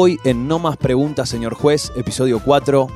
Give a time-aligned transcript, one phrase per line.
[0.00, 2.86] hoy en No Más Preguntas, señor juez, episodio 4.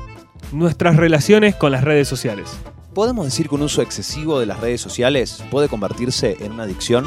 [0.53, 2.57] Nuestras relaciones con las redes sociales.
[2.95, 7.05] ¿Podemos decir que un uso excesivo de las redes sociales puede convertirse en una adicción?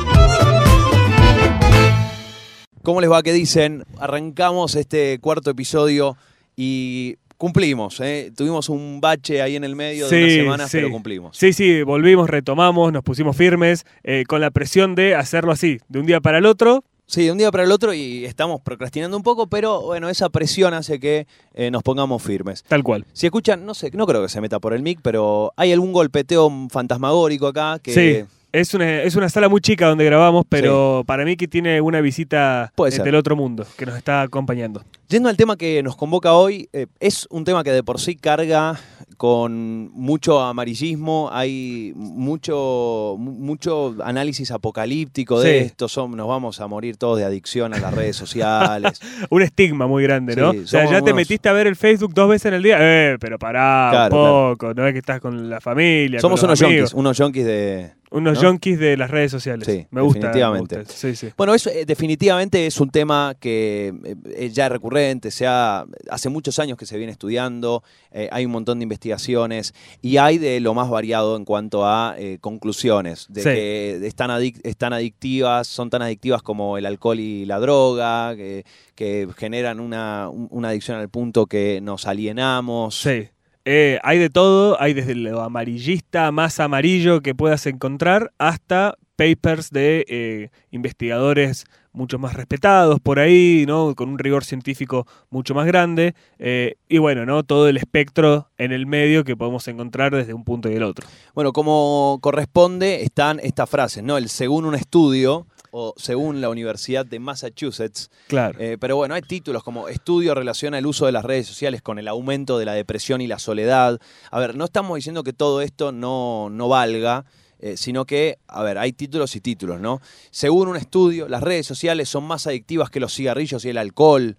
[2.84, 3.24] ¿Cómo les va?
[3.24, 3.86] ¿Qué dicen?
[3.98, 6.18] Arrancamos este cuarto episodio
[6.58, 8.02] y cumplimos.
[8.02, 8.34] ¿eh?
[8.36, 10.78] Tuvimos un bache ahí en el medio de unas semanas, sí.
[10.80, 11.38] pero cumplimos.
[11.38, 16.00] Sí, sí, volvimos, retomamos, nos pusimos firmes, eh, con la presión de hacerlo así, de
[16.00, 16.84] un día para el otro.
[17.08, 20.30] Sí, de un día para el otro y estamos procrastinando un poco, pero bueno, esa
[20.30, 22.64] presión hace que eh, nos pongamos firmes.
[22.68, 23.06] Tal cual.
[23.14, 25.94] Si escuchan, no sé, no creo que se meta por el mic, pero hay algún
[25.94, 27.94] golpeteo fantasmagórico acá que...
[27.94, 28.32] Sí.
[28.60, 32.00] Es una, es una sala muy chica donde grabamos, pero para mí que tiene una
[32.02, 34.84] visita eh, del otro mundo que nos está acompañando.
[35.10, 38.16] Yendo al tema que nos convoca hoy, eh, es un tema que de por sí
[38.16, 38.80] carga
[39.18, 45.66] con mucho amarillismo, hay mucho, mu- mucho análisis apocalíptico de Sí.
[45.68, 49.00] esto, son, nos vamos a morir todos de adicción a las redes sociales.
[49.30, 50.52] Un estigma muy grande, ¿no?
[50.54, 52.78] Sí, o sea, ya te metiste a ver el Facebook dos veces en el día.
[52.80, 56.20] Eh, pero pará Claro, un poco, no es que estás con la familia.
[56.20, 56.90] Somos con los unos amigos.
[56.92, 57.92] yonkis, unos yonkis de...
[58.16, 58.54] Unos ¿no?
[58.60, 59.68] de las redes sociales.
[59.68, 60.20] Sí, me gusta.
[60.20, 60.76] definitivamente.
[60.78, 60.98] me gusta.
[60.98, 61.30] Sí, sí.
[61.38, 63.94] Bueno, eso eh, definitivamente es un tema que
[64.36, 68.46] eh, ya es recurrente, se ha- hace muchos años que se viene estudiando, eh, hay
[68.46, 73.42] un montón de investigaciones y hay de lo más variado en cuanto a conclusiones, de
[73.42, 73.50] Sí.
[73.50, 78.66] que están, adic- están adictivas, son tan adictivas como el alcohol y la droga, que,
[78.96, 82.96] que generan una, un- una adicción al punto que nos alienamos.
[83.00, 83.28] Sí.
[83.68, 89.72] Eh, hay de todo, hay desde lo amarillista más amarillo que puedas encontrar hasta papers
[89.72, 93.96] de eh, investigadores mucho más respetados por ahí, ¿no?
[93.96, 96.14] Con un rigor científico mucho más grande.
[96.38, 97.42] eh, y bueno, ¿no?
[97.44, 101.08] Todo el espectro en el medio que podemos encontrar desde un punto y el otro.
[101.34, 104.18] Bueno, como corresponde, están estas frases, ¿no?
[104.18, 105.48] El según un estudio
[105.78, 108.58] o según la Universidad de Massachusetts, Claro.
[108.62, 112.00] Eh, pero bueno, hay títulos como Estudio relaciona el uso de las redes sociales con
[112.00, 114.00] el aumento de la depresión y la soledad.
[114.32, 117.26] A ver, no estamos diciendo que todo esto no, no valga,
[117.60, 120.00] eh, sino que, a ver, hay títulos y títulos, ¿no?
[120.32, 124.38] Según un estudio, las redes sociales son más adictivas que los cigarrillos y el alcohol.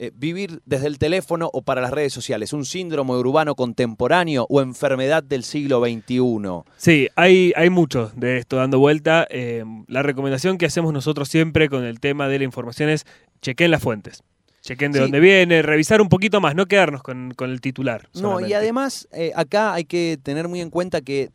[0.00, 4.60] Eh, vivir desde el teléfono o para las redes sociales, un síndrome urbano contemporáneo o
[4.60, 6.70] enfermedad del siglo XXI.
[6.76, 9.26] Sí, hay, hay mucho de esto dando vuelta.
[9.28, 13.06] Eh, la recomendación que hacemos nosotros siempre con el tema de la información es
[13.42, 14.22] chequen las fuentes.
[14.62, 15.02] Chequen de Sí.
[15.02, 18.08] dónde viene, revisar un poquito más, no quedarnos con, con el titular.
[18.14, 21.30] No, y además eh, acá hay que tener muy en cuenta que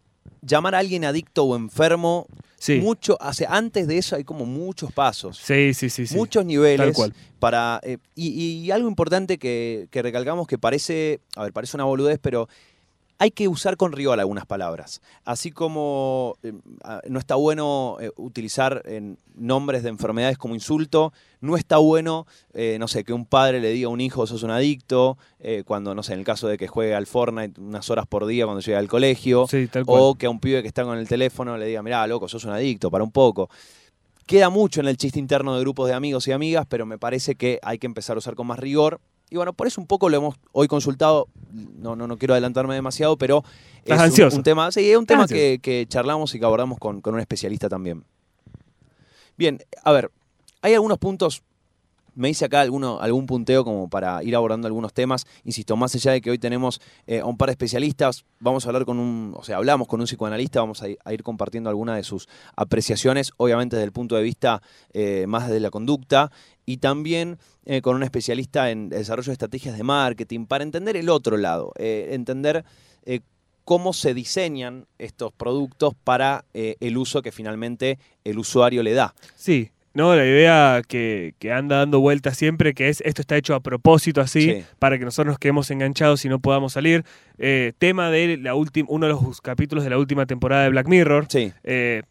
[0.45, 2.27] llamar a alguien adicto o enfermo
[2.57, 6.07] Sí, mucho, hace, antes de eso hay como muchos pasos, sí, sí, sí.
[6.07, 6.15] sí.
[6.15, 7.13] muchos niveles Tal cual.
[7.37, 11.83] para eh, y, y algo importante que, que recalcamos que parece, a ver, parece una
[11.83, 12.47] boludez, pero
[13.23, 15.01] hay que usar con rigor algunas palabras.
[15.23, 16.51] Así como eh,
[17.07, 18.83] no está bueno eh, utilizar
[19.33, 23.71] nombres de enfermedades como insulto, no está bueno, eh, no sé, que un padre le
[23.71, 25.17] diga a un hijo sos un adicto,
[25.65, 28.43] cuando, no sé, en el caso de que juegue al Fortnite unas horas por día
[28.43, 29.99] cuando llega al colegio, Sí, tal cual.
[30.03, 32.43] o que a un pibe que está con el teléfono le diga, mirá, loco, sos
[32.43, 33.49] un adicto, para un poco.
[34.25, 37.35] Queda mucho en el chiste interno de grupos de amigos y amigas, pero me parece
[37.35, 38.99] que hay que empezar a usar con más rigor.
[39.33, 42.75] Y bueno, por eso un poco lo hemos hoy consultado, no, no, no quiero adelantarme
[42.75, 43.43] demasiado, pero
[43.83, 44.37] es un- ansioso.
[44.37, 47.67] Un, tema, sí, es un tema que charlamos y que abordamos con, con un especialista
[47.67, 48.03] también.
[49.35, 50.11] Bien, a ver,
[50.61, 51.41] hay algunos puntos
[52.15, 55.25] me hice acá algún punteo como para ir abordando algunos temas.
[55.43, 58.69] Insisto, más allá de que hoy tenemos eh, a un par de especialistas, vamos a
[58.69, 62.03] hablar con un, o sea, hablamos con un psicoanalista, vamos a, ir compartiendo algunas de
[62.03, 64.61] sus apreciaciones, obviamente desde el punto de vista
[64.93, 66.31] eh, más de la conducta,
[66.65, 71.09] y también eh, con un especialista en desarrollo de estrategias de marketing, para entender el
[71.09, 72.63] otro lado, entender
[73.65, 79.15] cómo se diseñan estos productos para el uso que finalmente el usuario le da.
[79.35, 83.53] Sí, no, la idea que, que anda dando vuelta siempre, que es esto está hecho
[83.55, 84.63] a propósito así, Sí.
[84.79, 87.03] para que nosotros nos quedemos enganchados y no podamos salir.
[87.37, 90.87] Eh, tema de la última, uno de los capítulos de la última temporada de Black
[90.87, 91.25] Mirror.
[91.29, 91.51] Sí.
[91.63, 92.03] eh,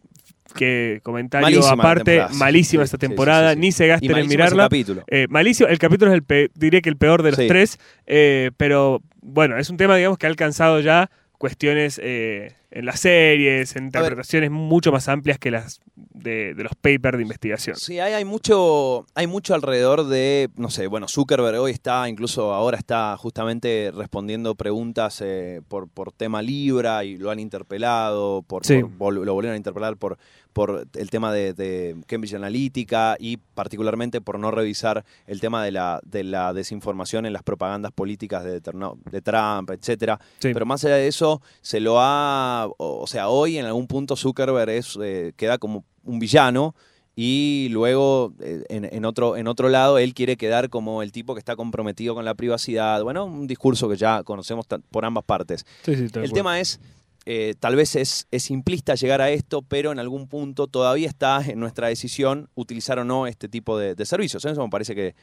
[0.55, 4.64] que comentario Malísima aparte, malísima sí, esta temporada, ni se gasten en mirarla.
[4.64, 5.02] capítulo.
[5.06, 8.50] Eh, malísimo, el capítulo es el pe- diría que el peor de los tres, eh,
[8.58, 13.85] pero bueno, es un tema digamos que ha alcanzado ya cuestiones en las series, en
[13.85, 15.81] interpretaciones mucho más amplias que las
[16.22, 17.76] de, de los papers de investigación.
[17.76, 22.52] Sí, hay, hay mucho, hay mucho alrededor de, no sé, bueno, Zuckerberg hoy está, incluso
[22.54, 28.64] ahora está justamente respondiendo preguntas eh, por, por tema Libra y lo han interpelado, por,
[28.66, 28.82] Sí.
[28.82, 30.19] por- vol- lo volvieron a interpelar por,
[30.52, 35.72] por el tema de, de Cambridge Analytica y particularmente por no revisar el tema de
[35.72, 40.20] la, de la desinformación en las propagandas políticas de, Trump, etcétera.
[40.38, 40.52] Sí.
[40.52, 42.66] Pero más allá de eso, se lo ha.
[42.78, 46.75] O o sea, hoy en algún punto Zuckerberg es, eh, queda como un villano.
[47.14, 51.34] y luego eh, en, en otro, en otro lado él quiere quedar como el tipo
[51.34, 53.02] que está comprometido con la privacidad.
[53.02, 55.66] Bueno, un discurso que ya conocemos por ambas partes.
[55.84, 56.81] Sí, sí, El tema es,
[57.26, 61.43] eh, tal vez es, es simplista llegar a esto, pero en algún punto todavía está
[61.46, 64.44] en nuestra decisión utilizar o no este tipo de, de servicios.
[64.44, 65.14] Eso me parece que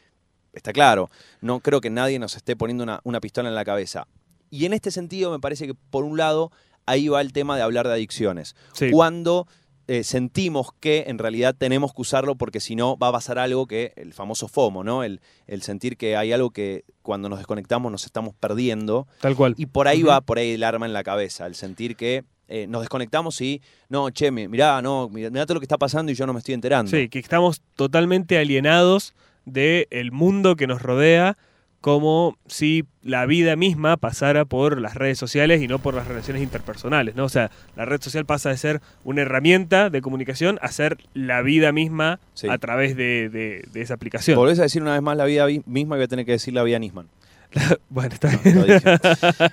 [0.54, 1.10] está claro.
[1.42, 4.08] No creo que nadie nos esté poniendo una, una pistola en la cabeza.
[4.52, 6.52] Y en este sentido me parece que, por un lado,
[6.86, 8.56] ahí va el tema de hablar de adicciones.
[8.74, 8.90] Sí.
[8.92, 9.48] Cuando
[9.92, 13.66] eh, sentimos que en realidad tenemos que usarlo porque si no va a pasar algo
[13.66, 15.04] que, el famoso FOMO, ¿no?
[15.04, 19.08] El, el sentir que hay algo que cuando nos desconectamos nos estamos perdiendo.
[19.20, 19.56] Tal cual.
[19.58, 22.68] Y por ahí va, por ahí el arma en la cabeza, el sentir que eh,
[22.68, 26.12] nos desconectamos y, no, che, mi- mirá, no, mirá, mirá todo lo que está pasando
[26.12, 26.92] y yo no me estoy enterando.
[26.92, 29.14] Sí, que estamos totalmente alienados
[29.46, 31.38] del mundo que nos rodea,
[31.82, 36.44] como si la vida misma pasara por las redes sociales y no por las relaciones
[36.44, 37.24] interpersonales, ¿no?
[37.24, 41.42] O sea, la red social pasa de ser una herramienta de comunicación a ser la
[41.42, 42.48] vida misma Sí.
[42.50, 44.38] a través de, de- de esa aplicación.
[44.38, 46.34] Volvés a decir una vez más la vida vi- misma y voy a tener que
[46.34, 47.08] decir la vida Nisman.
[47.90, 48.66] bueno, está bien.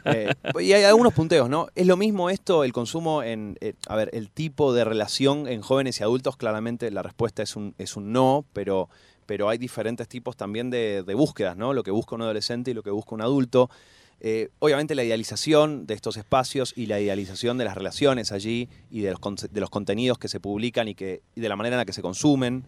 [0.05, 1.69] Eh, y hay algunos punteos, ¿no?
[1.75, 3.57] Es lo mismo esto, el consumo en.
[3.61, 7.57] eh, a ver, el tipo de relación en jóvenes y adultos, claramente la respuesta es
[7.57, 8.89] un, es un no, pero,
[9.27, 11.73] pero hay diferentes tipos también de, de búsquedas, ¿no?
[11.73, 13.71] Lo que busca un adolescente y lo que busca un adulto.
[14.21, 19.01] Eh, obviamente la idealización de estos espacios y la idealización de las relaciones allí y
[19.01, 19.21] de los,
[19.51, 21.93] de los contenidos que se publican y, que, y de la manera en la que
[21.93, 22.65] se consumen.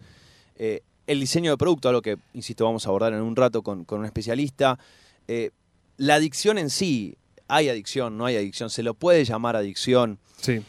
[1.09, 3.99] El diseño de producto, algo que, insisto, vamos a abordar en un rato con, con
[4.01, 4.77] un especialista.
[5.31, 5.51] Eh,
[5.97, 7.15] la adicción en sí,
[7.47, 10.17] hay adicción, no hay adicción, se lo puede llamar adicción.
[10.41, 10.63] Sí.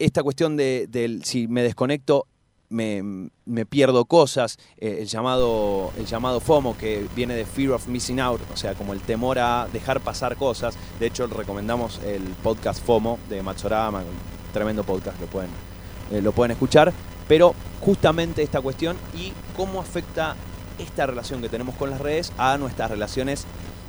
[0.00, 2.26] Esta cuestión de, si me desconecto,
[2.68, 7.86] me, me pierdo cosas, eh, el, llamado, el llamado FOMO, que viene de Fear of
[7.86, 10.74] Missing Out, o sea, como el temor a dejar pasar cosas.
[10.98, 15.50] De hecho, recomendamos el podcast FOMO de Machorama, un tremendo podcast, lo pueden,
[16.10, 16.92] eh, lo pueden escuchar.
[17.28, 20.34] Pero justamente esta cuestión y cómo afecta
[20.78, 23.46] esta relación que tenemos con las redes a nuestras relaciones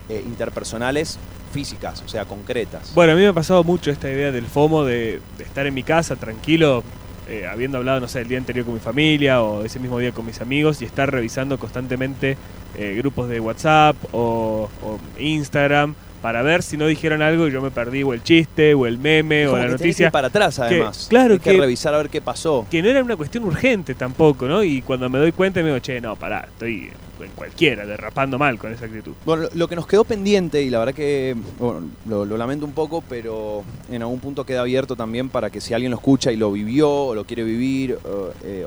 [0.09, 1.17] eh, interpersonales
[1.53, 2.93] físicas, o sea, concretas.
[2.95, 5.73] Bueno, a mí me ha pasado mucho esta idea del FOMO de, de estar en
[5.73, 6.83] mi casa tranquilo,
[7.29, 10.11] eh, habiendo hablado, no sé, el día anterior con mi familia o ese mismo día
[10.11, 12.37] con mis amigos y estar revisando constantemente
[12.77, 17.61] eh, grupos de WhatsApp o, o Instagram para ver si no dijeron algo y yo
[17.61, 20.11] me perdí o el chiste o el meme o la que tenés que ir noticia.
[20.11, 21.07] para atrás, además.
[21.09, 22.65] claro Hay que, que- revisar a ver qué pasó.
[22.71, 24.63] Que no era una cuestión urgente tampoco, ¿no?
[24.63, 28.57] Y cuando me doy cuenta me digo, che, no, pará, estoy en cualquiera, derrapando mal
[28.57, 29.13] con esa actitud.
[29.25, 33.03] Bueno, lo- que nos quedó pendiente, y la verdad que bueno, lo, lamento un poco,
[33.07, 36.51] pero en algún punto queda abierto también para que si alguien lo escucha y lo
[36.51, 38.65] vivió o lo quiere vivir, o, eh,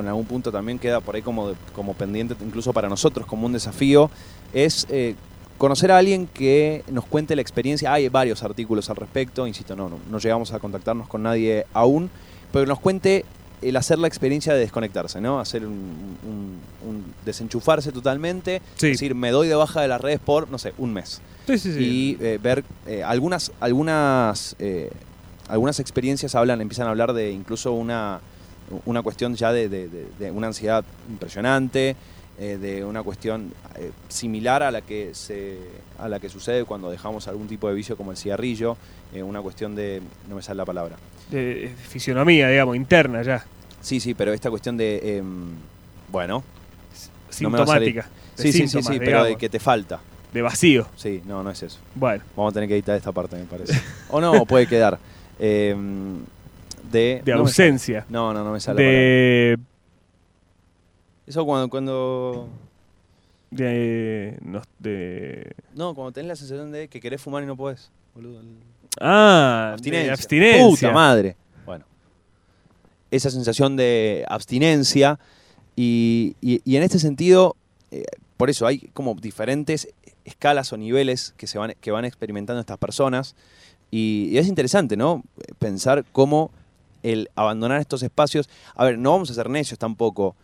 [0.00, 3.52] en algún punto también queda por ahí como, como pendiente, incluso para nosotros, como un
[3.52, 4.10] desafío,
[4.52, 5.14] es eh,
[5.58, 7.92] conocer a alguien que nos cuente la experiencia.
[7.92, 12.10] Hay varios artículos al respecto, insisto, no, no, no llegamos a contactarnos con nadie aún,
[12.52, 13.24] pero nos cuente
[13.62, 15.40] el hacer la experiencia de desconectarse, ¿no?
[15.40, 16.58] Hacer un, un-
[16.88, 20.58] un desenchufarse totalmente, Sí, es decir, me doy de baja de las redes por, no
[20.58, 21.20] sé, un mes.
[21.46, 21.72] sí, sí.
[21.74, 21.80] sí.
[21.80, 24.90] Y eh, ver eh, algunas, algunas, eh,
[25.48, 28.20] algunas experiencias hablan, empiezan a hablar de incluso una,
[28.84, 31.96] una cuestión ya de, de- de- de una ansiedad impresionante,
[32.40, 35.58] eh, de una cuestión eh, similar a la que se
[35.98, 38.76] a la que sucede cuando dejamos algún tipo de vicio como el cigarrillo,
[39.12, 40.96] eh, una cuestión de no me sale la palabra.
[41.32, 43.44] de fisionomía, digamos, interna ya,
[43.80, 45.50] Sí, sí, pero esta cuestión de em,
[46.10, 46.42] bueno,
[47.30, 48.08] sintomática.
[48.34, 50.00] sí, sí, sí, sí, pero de que te falta.
[50.32, 50.86] de vacío.
[50.96, 51.78] Sí, no, no es eso.
[51.94, 53.80] Bueno, Vamos a tener que editar esta parte, me parece.
[54.10, 54.98] o no, puede quedar.
[55.38, 55.76] Eh,
[56.90, 58.04] de de ausencia.
[58.08, 58.82] no, no, no me sale.
[58.82, 59.58] De,
[61.26, 62.48] Eso cuando, cuando.
[63.50, 65.52] de, no, de.
[65.74, 67.90] No, cuando tenés la sensación de que querés fumar y no podés.
[68.14, 68.40] Boludo.
[69.00, 70.06] Ah, Abstinencia.
[70.06, 70.88] de abstinencia.
[70.88, 71.36] Puta madre.
[73.10, 75.18] Esa sensación de abstinencia.
[75.76, 77.56] Y, y- y en este sentido,
[77.90, 78.04] eh,
[78.36, 79.88] por eso hay como diferentes
[80.24, 83.34] escalas o niveles que, se van, que van experimentando estas personas.
[83.90, 85.22] Y, y es interesante, ¿no?
[85.58, 86.50] Pensar cómo
[87.02, 88.48] el abandonar estos espacios.
[88.74, 90.34] A ver, no vamos a ser necios tampoco.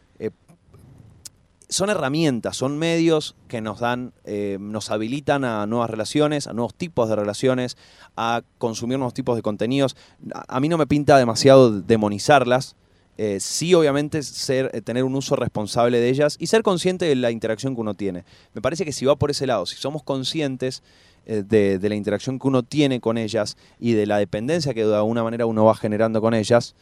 [1.69, 6.75] Son herramientas, son medios que nos dan, eh, nos habilitan a nuevas relaciones, a nuevos
[6.75, 7.77] tipos de relaciones,
[8.17, 9.97] a consumir nuevos tipos de contenidos.
[10.33, 12.77] A, mí no me pinta demasiado demonizarlas.
[13.17, 17.15] Eh, sí, obviamente, ser, eh, tener un uso responsable de ellas y ser consciente de
[17.15, 18.25] la interacción que uno tiene.
[18.55, 20.83] Me parece que si va por ese lado, si somos conscientes
[21.27, 24.97] eh, de, la interacción que uno tiene con ellas y de la dependencia que de
[24.97, 26.75] alguna manera uno va generando con ellas,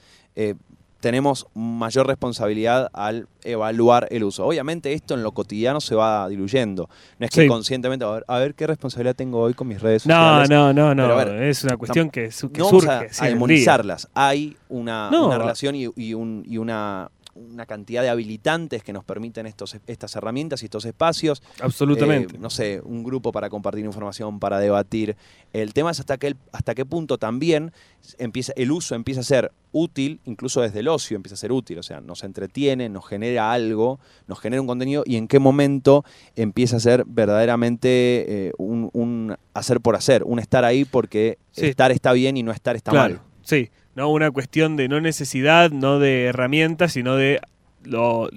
[1.03, 4.47] tenemos mayor responsabilidad al evaluar el uso.
[4.47, 6.89] Obviamente esto en lo cotidiano se va diluyendo.
[7.19, 7.49] No es que Sí.
[7.49, 10.51] conscientemente, a ver, a ver qué responsabilidad tengo hoy con mis redes No, sociales.
[10.51, 11.17] no, no, no.
[11.17, 12.95] Ver, es una cuestión que, su- que no vamos surge.
[13.07, 14.09] a, sí, a demonizarlas.
[14.15, 19.05] Hay una, No, relación y, y un- y una una cantidad de habilitantes que nos
[19.05, 21.43] permiten estos, estas herramientas y estos espacios.
[21.61, 22.37] Absolutamente.
[22.37, 25.17] Eh, no sé, un grupo para compartir información, para debatir.
[25.53, 27.73] El tema es hasta qué, hasta qué punto también
[28.19, 31.79] empieza, el uso empieza a ser útil, incluso desde el ocio empieza a ser útil,
[31.79, 36.05] o sea, nos entretiene, nos genera algo, nos genera un contenido y en qué momento
[36.37, 42.13] empieza a ser verdaderamente eh, un, hacer por hacer, un estar ahí porque estar está
[42.13, 43.21] bien y no estar está mal.
[43.43, 47.41] Sí, no una cuestión de no necesidad, no de herramientas, sino de
[47.85, 48.29] lo,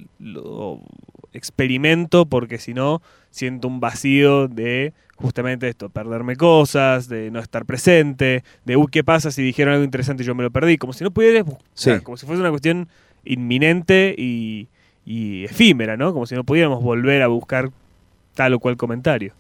[1.34, 7.66] experimento porque si no siento un vacío de justamente esto, perderme cosas, de no estar
[7.66, 10.78] presente, de, uy, ¿qué pasa si dijeron algo interesante y yo me lo perdí?
[10.78, 12.88] Como si no pudieras buscar, como si fuese una cuestión
[13.24, 14.68] inminente y,
[15.06, 16.14] y efímera, ¿no?
[16.14, 17.70] Como si no pudiéramos volver a buscar
[18.34, 19.34] tal o cual comentario.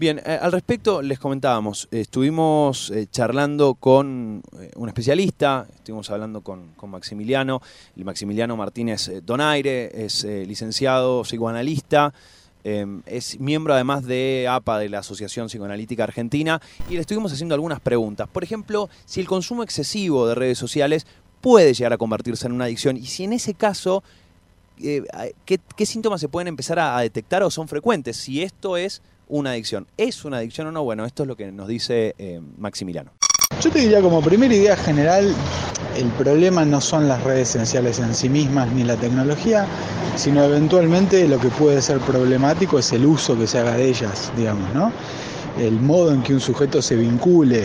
[0.00, 6.40] Bien, eh, al respecto les comentábamos, estuvimos eh, charlando con eh, un especialista, estuvimos hablando
[6.40, 7.60] con, Maximiliano,
[7.98, 12.14] el Maximiliano Martínez Donaire, es licenciado psicoanalista,
[12.64, 17.80] es miembro además de APA, de la Asociación Psicoanalítica Argentina, y le estuvimos haciendo algunas
[17.80, 18.26] preguntas.
[18.26, 21.06] Por ejemplo, si el consumo excesivo de redes sociales
[21.42, 24.02] puede llegar a convertirse en una adicción, y si en ese caso,
[24.78, 28.16] ¿qué, síntomas se pueden empezar a detectar o son frecuentes?
[28.16, 29.86] Si esto es una adicción.
[29.96, 30.84] ¿Es una adicción o no?
[30.84, 33.12] Bueno, esto es lo que nos dice eh, Maximiliano.
[33.62, 35.34] Yo te diría como primera idea general,
[35.96, 39.66] el problema no son las redes esenciales en sí mismas ni la tecnología,
[40.16, 44.32] sino eventualmente lo que puede ser problemático es el uso que se haga de ellas,
[44.36, 44.92] digamos, ¿no?
[45.58, 47.64] El modo en que un sujeto se vincule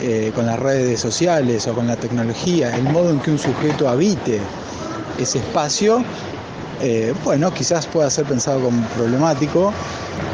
[0.00, 3.88] eh, con las redes sociales o con la tecnología, el modo en que un sujeto
[3.88, 4.38] habite
[5.18, 6.04] ese espacio,
[6.80, 9.72] eh, bueno, quizás pueda ser pensado como problemático,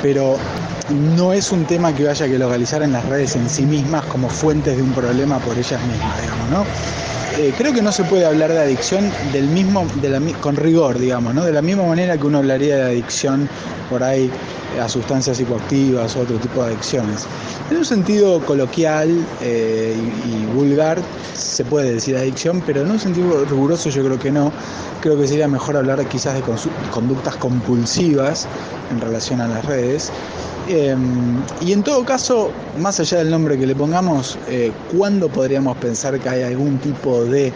[0.03, 0.37] pero
[1.17, 4.29] no es un tema que haya que localizar en las redes en sí mismas como
[4.29, 6.65] fuentes de un problema por ellas mismas, digamos, ¿no?
[7.39, 9.87] Eh, creo que no se puede hablar de adicción del mismo,
[10.41, 11.45] con rigor, digamos, ¿no?
[11.45, 13.49] De la misma manera que uno hablaría de adicción
[13.89, 14.29] por ahí
[14.83, 17.29] a sustancias psicoactivas o otro tipo de adicciones.
[17.71, 19.95] En un sentido coloquial eh,
[20.27, 20.99] y, vulgar
[21.35, 24.53] se puede decir adicción, pero en un sentido riguroso yo creo que no.
[25.01, 26.43] Creo que sería mejor hablar quizás de
[26.91, 28.49] conductas compulsivas
[28.91, 30.11] en relación a las redes.
[30.69, 35.79] Em, y en todo caso, más allá del nombre que le pongamos, eh, ¿cuándo podríamos
[35.79, 37.51] pensar que hay algún tipo de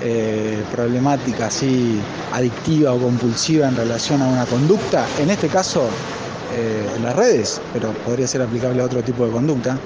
[0.00, 2.00] eh, problemática así
[2.32, 5.04] adictiva o compulsiva en relación a una conducta?
[5.18, 5.82] En este caso,
[6.56, 9.76] eh, en las redes, pero podría ser aplicable a otro tipo de conducta.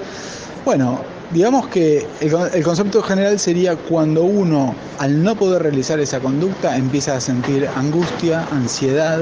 [0.63, 6.77] Bueno, digamos que el, concepto general sería cuando uno, al no poder realizar esa conducta,
[6.77, 9.19] empieza a sentir angustia, ansiedad,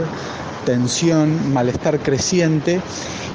[0.66, 2.80] tensión, malestar creciente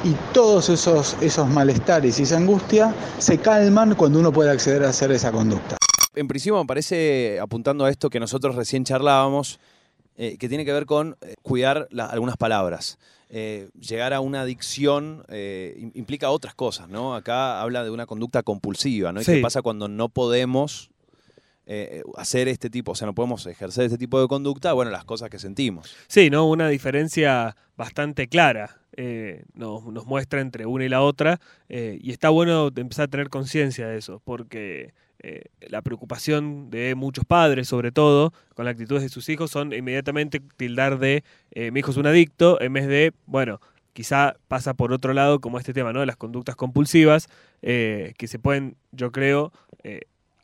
[0.05, 4.91] y todos esos, esos malestares y esa angustia se calman cuando uno puede acceder a
[4.91, 5.77] hacer esa conducta.
[6.15, 9.61] En principio me parece, apuntando a esto que nosotros recién charlábamos,
[10.17, 12.99] eh, que tiene que ver con eh, cuidar algunas palabras.
[13.31, 17.15] Eh, llegar a una adicción eh, implica otras cosas, ¿no?
[17.15, 19.21] Acá habla de una conducta compulsiva, ¿no?
[19.21, 20.91] ¿Y qué pasa cuando no podemos
[21.69, 24.73] eh, hacer este tipo, o sea, no podemos ejercer este tipo de conducta?
[24.73, 25.95] Bueno, las cosas que sentimos.
[26.09, 26.49] Sí, ¿no?
[26.49, 28.81] Una diferencia bastante clara.
[29.55, 33.87] nos, nos, muestra entre una y la otra y está bueno empezar a tener conciencia
[33.87, 39.09] de eso porque eh, la preocupación de muchos padres, sobre todo, con las actitudes de
[39.09, 43.13] sus hijos, son inmediatamente tildar de eh, mi hijo es un adicto, en vez de,
[43.27, 43.61] bueno,
[43.95, 46.01] quizá pasa por otro lado como este tema, ¿no?
[46.01, 47.29] De las conductas compulsivas,
[47.63, 49.53] eh, que se pueden, yo creo,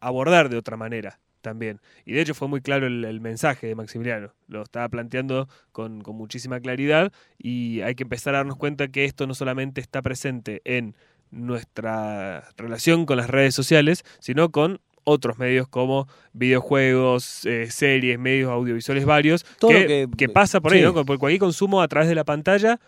[0.06, 1.80] abordar de otra manera también.
[2.04, 6.16] Y de hecho fue muy claro el, mensaje de Maximiliano, lo estaba planteando con, con
[6.16, 10.62] muchísima claridad y hay que empezar a darnos cuenta que esto no solamente está presente
[10.64, 10.96] en
[11.30, 18.50] nuestra relación con las redes sociales, sino con otros medios como videojuegos, eh, series, medios
[18.50, 20.94] audiovisuales varios, que, pasa por ahí, ¿no?
[20.94, 22.80] Porque cualquier consumo a través de la pantalla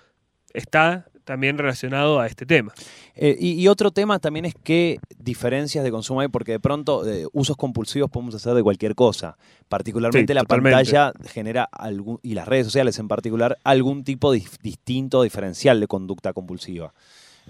[0.53, 2.73] está también relacionado a este tema.
[3.17, 7.27] Eh, y, otro tema también es qué diferencias de consumo hay, porque de pronto eh,
[7.33, 9.37] usos compulsivos podemos hacer de cualquier cosa.
[9.69, 15.23] Particularmente la pantalla genera, algún, y las redes sociales en particular, algún tipo de distinto,
[15.23, 16.95] diferencial de conducta compulsiva.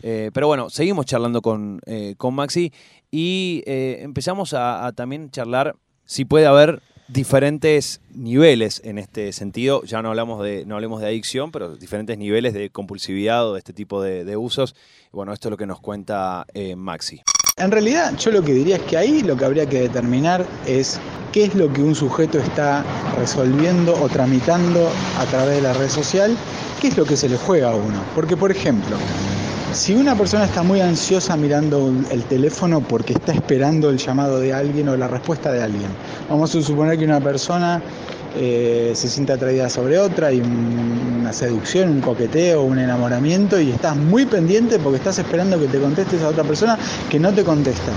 [0.02, 2.73] Eh, pero bueno, seguimos charlando con, eh, con Maxi
[3.11, 9.82] y empezamos a, también charlar si puede haber diferentes niveles en este sentido.
[9.84, 13.58] Ya no hablamos de, no hablemos de adicción, pero diferentes niveles de compulsividad o de
[13.58, 14.75] este tipo de, usos.
[15.12, 16.46] bueno, esto es lo que nos cuenta
[16.76, 17.22] Maxi.
[17.58, 21.00] En realidad, yo lo que diría es que ahí lo que habría que determinar es
[21.32, 22.84] qué es lo que un sujeto está
[23.16, 26.36] resolviendo o tramitando a través de la red social,
[26.82, 28.04] qué es lo que se le juega a uno.
[28.14, 28.98] Porque, por ejemplo,
[29.73, 34.52] si una persona está muy ansiosa mirando el teléfono porque está esperando el llamado de
[34.52, 35.88] alguien o la respuesta de alguien,
[36.28, 37.82] vamos a suponer que una persona
[38.38, 43.96] eh, se siente atraída sobre otra, hay una seducción, un coqueteo, un enamoramiento y estás
[43.96, 46.78] muy pendiente porque estás esperando que te conteste esa otra persona
[47.11, 47.92] que no te contesta.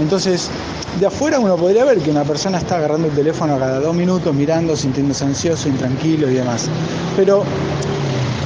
[0.00, 0.50] Entonces,
[0.98, 4.34] de afuera uno podría ver que una persona está agarrando el teléfono cada dos minutos,
[4.34, 6.68] mirando, sintiéndose ansioso, intranquilo y demás.
[7.16, 7.44] Pero,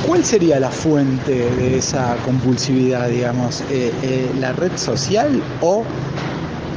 [0.08, 3.60] ¿cuál sería la fuente de esa compulsividad, digamos?
[3.70, 5.84] Eh, eh, ¿La red social o,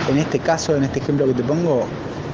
[0.10, 1.86] en este caso, en este ejemplo que te pongo,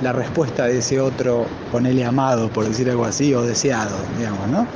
[0.01, 4.67] la respuesta de ese otro, ponele amado, por decir algo así, o deseado, digamos, ¿no?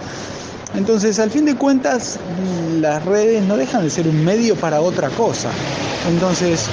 [0.76, 2.20] Entonces, al fin de cuentas,
[2.80, 5.50] las redes no dejan de ser un medio para otra cosa.
[6.08, 6.68] Entonces,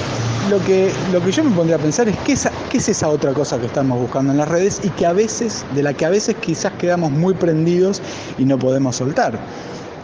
[0.49, 3.59] lo que, lo que yo me pondría a pensar es qué, es esa otra cosa
[3.59, 6.35] que estamos buscando en las redes y que a veces, de la que a veces
[6.39, 8.01] quizás quedamos muy prendidos
[8.37, 9.37] y no podemos soltar.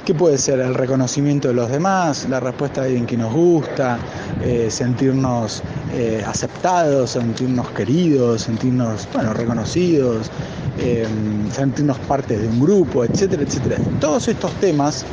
[0.06, 0.60] ¿Qué puede ser?
[0.60, 3.98] El reconocimiento de los demás, la respuesta de alguien que nos gusta,
[4.44, 5.64] eh, sentirnos
[5.94, 10.30] eh, aceptados, sentirnos queridos, sentirnos bueno, reconocidos,
[10.78, 11.08] eh,
[11.52, 13.78] sentirnos parte de un grupo, etcétera, etcétera.
[14.00, 15.06] Todos estos temas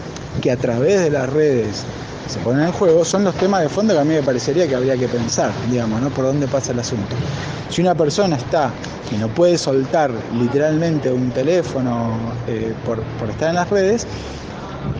[0.43, 1.85] que a través de las redes
[2.29, 4.75] se ponen en juego son los temas de fondo que a mí me parecería que
[4.75, 6.11] habría que pensar, digamos, ¿no?
[6.11, 7.15] Por dónde pasa el asunto.
[7.69, 8.71] Si una persona está
[9.11, 12.17] y no puede soltar literalmente un teléfono
[12.87, 14.07] por, por estar en las redes,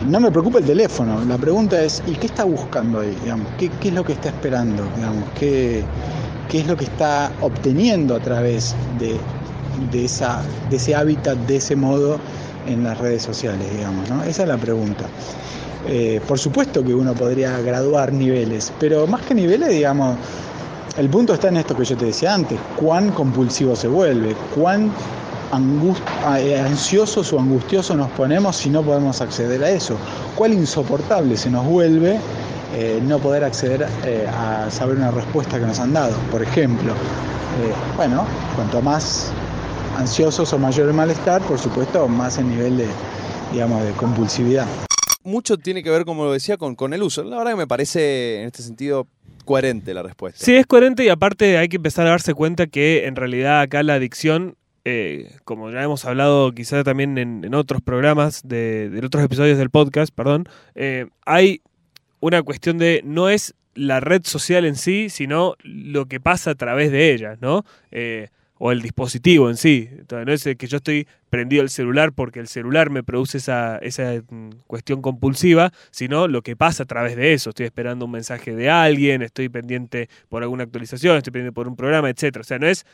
[0.07, 1.23] no me preocupa el teléfono.
[1.25, 3.15] La pregunta es, ¿y qué está buscando ahí?
[3.23, 3.47] Digamos?
[3.57, 4.83] ¿Qué, es lo que está esperando?
[4.95, 5.23] Digamos?
[5.37, 5.83] ¿Qué,
[6.49, 9.17] ¿Qué, es lo que está obteniendo a través de,
[9.91, 12.19] de, esa, de ese hábitat, de ese modo
[12.67, 13.65] en las redes sociales?
[13.71, 14.23] Digamos, ¿no?
[14.23, 15.05] Esa es la pregunta.
[15.87, 20.15] Eh, por supuesto que uno podría graduar niveles, pero más que niveles, digamos,
[20.97, 24.91] el punto está en esto que yo te decía antes, cuán compulsivo se vuelve, cuán
[26.37, 29.97] eh, ansiosos o angustiosos nos ponemos si no podemos acceder a eso.
[30.35, 32.17] Cuál insoportable se nos vuelve
[32.75, 36.15] eh, no poder acceder a saber una respuesta que nos han dado.
[36.31, 36.93] Por ejemplo,
[37.97, 38.25] bueno,
[38.55, 39.31] cuanto más
[39.97, 42.87] ansiosos o mayor el malestar, por supuesto, más el nivel de,
[43.51, 44.65] digamos, de compulsividad.
[45.23, 47.23] Mucho tiene que ver, como lo decía, con, con el uso.
[47.23, 49.07] La verdad que me parece, en este sentido,
[49.45, 50.43] coherente la respuesta.
[50.43, 53.83] Sí, es coherente y aparte hay que empezar a darse cuenta que en realidad acá
[53.83, 54.55] la adicción
[54.85, 60.13] eh, como ya hemos hablado quizá también en, otros programas, de, otros episodios del podcast,
[60.13, 61.61] perdón, eh, hay
[62.19, 66.55] una cuestión de no es la red social en sí, sino lo que pasa a
[66.55, 67.65] través de ella, ¿no?
[67.91, 68.27] Eh,
[68.65, 69.89] o el dispositivo en sí.
[69.91, 73.77] Entonces, no es que yo estoy prendido el celular porque el celular me produce esa,
[73.79, 77.49] esa mm, cuestión compulsiva, sino lo que pasa a través de eso.
[77.49, 81.75] Estoy esperando un mensaje de alguien, estoy pendiente por alguna actualización, estoy pendiente por un
[81.75, 82.37] programa, etc.
[82.39, 82.85] O sea, no es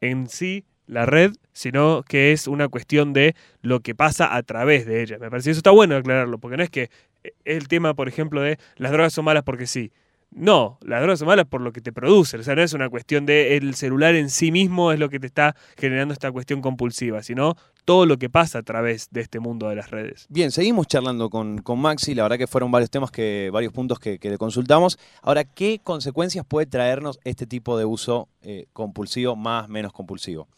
[0.00, 4.86] en sí la red, sino que es una cuestión de lo que pasa a través
[4.86, 5.18] de ella.
[5.18, 6.88] Me parece que eso está bueno aclararlo, porque no es que
[7.24, 9.90] es el tema, por ejemplo, de las drogas son malas porque sí.
[10.30, 12.40] No, las drogas son malas por lo que te producen.
[12.40, 15.18] O sea, no es una cuestión de el celular en sí mismo es lo que
[15.18, 17.54] te está generando esta cuestión compulsiva, sino
[17.86, 20.26] todo lo que pasa a través de este mundo de las redes.
[20.28, 22.14] Bien, seguimos charlando con, con Maxi.
[22.14, 24.98] La verdad que fueron varios temas, que, varios puntos que, le consultamos.
[25.22, 30.48] Ahora, ¿qué consecuencias puede traernos este tipo de uso eh, compulsivo más menos compulsivo?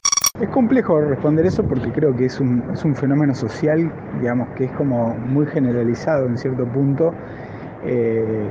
[0.40, 4.64] Es complejo responder eso porque creo que es un, es un fenómeno social, digamos, que
[4.64, 7.12] es como muy generalizado en cierto punto.
[7.84, 8.48] Eh,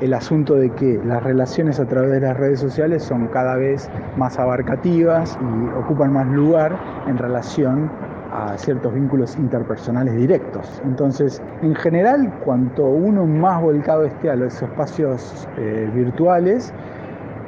[0.00, 3.90] el asunto de que las relaciones a través de las redes sociales son cada vez
[4.16, 7.90] más abarcativas y ocupan más lugar en relación
[8.32, 10.80] a ciertos vínculos interpersonales directos.
[10.84, 16.72] Entonces, en general, cuanto uno más volcado esté a los espacios eh, virtuales,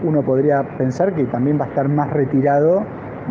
[0.03, 2.85] uno podría pensar que también va a estar más retirado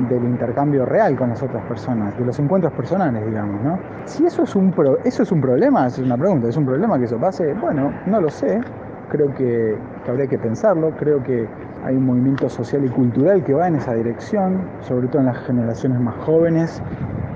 [0.09, 3.79] del intercambio real con las otras personas, de los encuentros personales, digamos, ¿no?
[4.05, 7.05] Si eso es un eso es un problema, es una pregunta, es un problema que
[7.05, 8.61] eso pase, bueno, no lo sé,
[9.09, 9.75] creo que,
[10.07, 11.47] habría que pensarlo, creo que
[11.85, 15.37] hay un movimiento social y cultural que va en esa dirección, sobre todo en las
[15.39, 16.81] generaciones más jóvenes,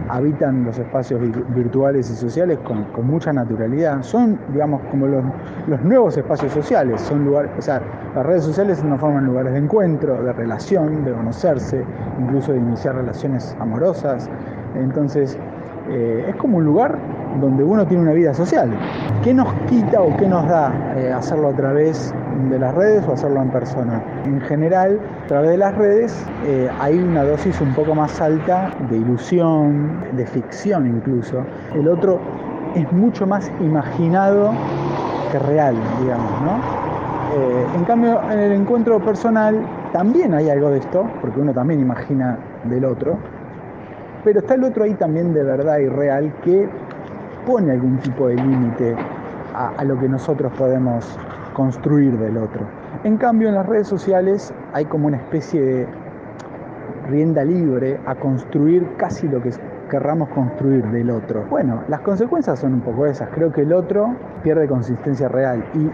[0.09, 1.21] habitan los espacios
[1.55, 4.03] virtuales y sociales con, mucha naturalidad.
[4.03, 5.23] Son, digamos, como los,
[5.83, 7.01] nuevos espacios sociales.
[7.01, 7.81] Son lugares, o sea,
[8.15, 11.83] las redes sociales no forman lugares de encuentro, de relación, de conocerse,
[12.19, 14.29] incluso de iniciar relaciones amorosas.
[14.75, 15.37] Entonces,
[15.89, 16.97] eh, es como un lugar
[17.39, 18.69] donde uno tiene una vida social.
[19.23, 22.13] ¿Qué nos quita o qué nos da eh, hacerlo a través
[22.49, 24.03] de las redes o hacerlo en persona?
[24.25, 28.71] En general, a través de las redes eh, hay una dosis un poco más alta
[28.89, 31.43] de ilusión, de ficción incluso.
[31.73, 32.19] El otro
[32.75, 34.51] es mucho más imaginado
[35.31, 36.83] que real, digamos, ¿no?
[37.75, 39.59] en cambio, en el encuentro personal
[39.91, 43.17] también hay algo de esto, porque uno también imagina del otro,
[44.23, 46.69] pero está el otro ahí también de verdad y real que
[47.45, 48.95] pone algún tipo de límite
[49.53, 51.17] a, lo que nosotros podemos
[51.53, 52.61] construir del otro.
[53.03, 55.87] En cambio, en las redes sociales hay como una especie de,
[57.09, 59.51] rienda libre a construir casi lo que
[59.89, 61.45] querramos construir del otro.
[61.49, 63.29] Bueno, las consecuencias son un poco esas.
[63.29, 65.89] Creo que el otro pierde consistencia real y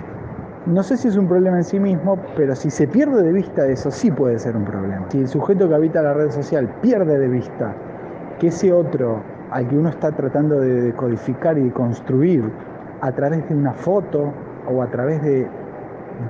[0.69, 3.65] no sé si es un problema en sí mismo, pero si se pierde de vista
[3.65, 5.05] eso, sí puede ser un problema.
[5.09, 7.73] Si el sujeto que habita la red social pierde de vista
[8.39, 12.43] que ese otro al que uno está tratando de codificar y de construir
[13.01, 14.33] a través de una foto
[14.67, 15.47] o a través de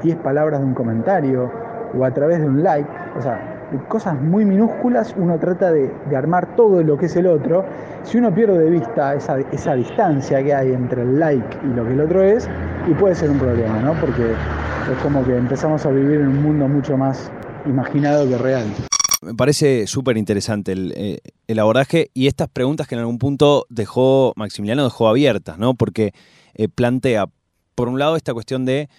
[0.03, 1.51] 10 palabras de un comentario
[1.97, 6.55] o a través de un like, o sea, cosas muy minúsculas uno trata de, armar
[6.55, 7.65] todo lo que es el otro.
[8.03, 11.86] Si uno pierde de vista esa, esa distancia que hay entre el like y lo
[11.86, 12.49] que el otro es,
[12.88, 13.93] y puede ser un problema, ¿no?
[13.93, 17.32] Porque es como que empezamos a vivir en un mundo mucho más
[17.65, 18.88] imaginado que real.
[19.21, 21.19] Me parece súper interesante el, eh,
[21.60, 25.73] abordaje y estas preguntas que en algún punto dejó Maximiliano dejó abiertas, ¿no?
[25.73, 26.13] Porque
[26.53, 27.27] eh, plantea,
[27.75, 28.89] por un lado, esta cuestión de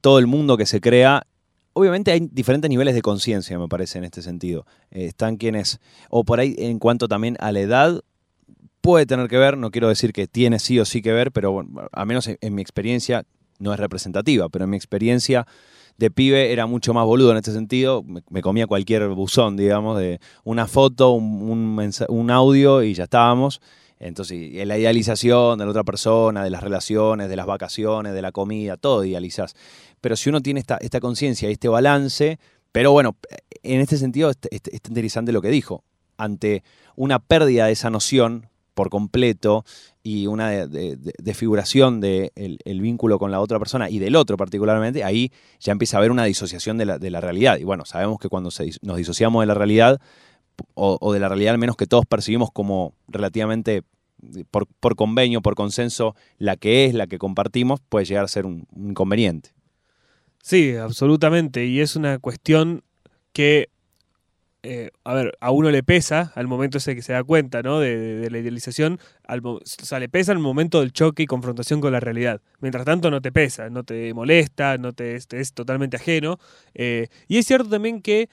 [0.00, 1.26] todo el mundo que se crea
[1.74, 4.64] obviamente hay diferentes niveles de conciencia, me parece, en este sentido.
[4.90, 8.00] Eh, están quienes, o por ahí en cuanto también a la edad,
[8.80, 11.52] puede tener que ver, no quiero decir que tiene sí o sí que ver, pero
[11.52, 13.24] bueno, a menos en, mi experiencia,
[13.58, 15.46] no es representativa, pero en mi experiencia
[15.96, 20.20] de pibe era mucho más boludo en este sentido, me, comía cualquier buzón, digamos, de
[20.42, 23.60] una foto, un, audio y ya estábamos.
[24.00, 28.32] Entonces, la idealización de la otra persona, de las relaciones, de las vacaciones, de la
[28.32, 29.54] comida, todo idealizas.
[30.00, 32.38] Pero si uno tiene esta, esta conciencia y este balance,
[32.74, 33.16] pero bueno,
[33.62, 34.38] en este sentido es,
[34.88, 35.84] interesante lo que dijo.
[36.16, 36.64] Ante
[36.96, 39.64] una pérdida de esa noción por completo
[40.02, 45.02] y una desfiguración del de, el vínculo con la otra persona y del otro particularmente,
[45.04, 47.58] ahí ya empieza a haber una disociación de la, realidad.
[47.58, 48.50] Y bueno, sabemos que cuando
[48.82, 50.00] nos disociamos de la realidad,
[50.74, 53.82] o, de la realidad al menos que todos percibimos como relativamente
[54.50, 58.66] por, convenio, por consenso, la que es, la que compartimos, puede llegar a ser un,
[58.76, 59.50] inconveniente.
[60.42, 61.66] Sí, absolutamente.
[61.66, 62.82] Y es una cuestión
[63.32, 63.68] que,
[64.66, 67.80] eh, a ver, a uno le pesa al momento ese que se da cuenta, ¿no?
[67.80, 71.92] De, la idealización, al, o sea, le pesa el momento del choque y confrontación con
[71.92, 72.40] la realidad.
[72.60, 76.38] Mientras tanto, no te pesa, no te molesta, no te, es totalmente ajeno.
[76.74, 78.30] Eh, y es cierto también que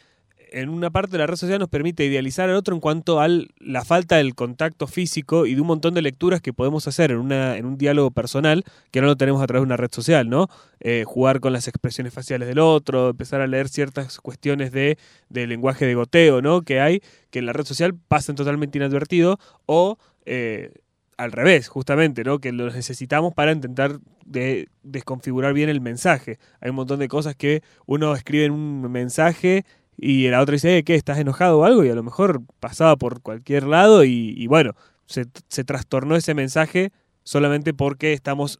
[0.51, 3.27] en una parte de la red social nos permite idealizar al otro en cuanto a
[3.59, 7.17] la falta del contacto físico y de un montón de lecturas que podemos hacer en,
[7.17, 10.29] una, en un diálogo personal que no lo tenemos a través de una red social,
[10.29, 10.49] ¿no?
[10.81, 14.97] Eh, jugar con las expresiones faciales del otro, empezar a leer ciertas cuestiones de,
[15.29, 16.61] lenguaje de goteo, ¿no?
[16.61, 19.97] Que hay, que en la red social pasan totalmente inadvertido o...
[20.25, 20.71] Eh,
[21.17, 22.39] al revés, justamente, ¿no?
[22.39, 26.39] Que lo necesitamos para intentar de desconfigurar bien el mensaje.
[26.61, 29.63] Hay un montón de cosas que uno escribe en un mensaje
[29.97, 30.95] y la otra dice, eh, ¿qué?
[30.95, 31.83] ¿Estás enojado o algo?
[31.83, 34.73] Y a lo mejor pasaba por cualquier lado y, bueno,
[35.05, 36.91] se, se, trastornó ese mensaje
[37.23, 38.59] solamente porque estamos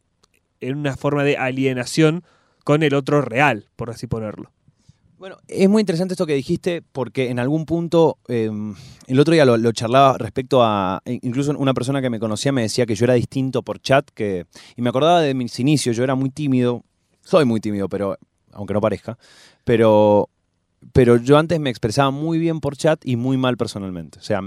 [0.60, 2.22] en una forma de alienación
[2.64, 4.52] con el otro real, por así ponerlo.
[5.22, 8.74] Bueno, es muy interesante esto que dijiste porque en algún punto, em,
[9.06, 12.62] el otro día lo, charlaba respecto a, e incluso una persona que me conocía me
[12.62, 16.02] decía que yo era distinto por chat, que, y me acordaba de mis inicios, yo
[16.02, 16.82] era muy tímido,
[17.20, 18.18] soy muy tímido, pero
[18.50, 19.16] aunque no parezca,
[19.62, 20.28] pero
[20.92, 24.18] pero yo antes me expresaba muy bien por chat y muy mal personalmente.
[24.18, 24.40] O sea,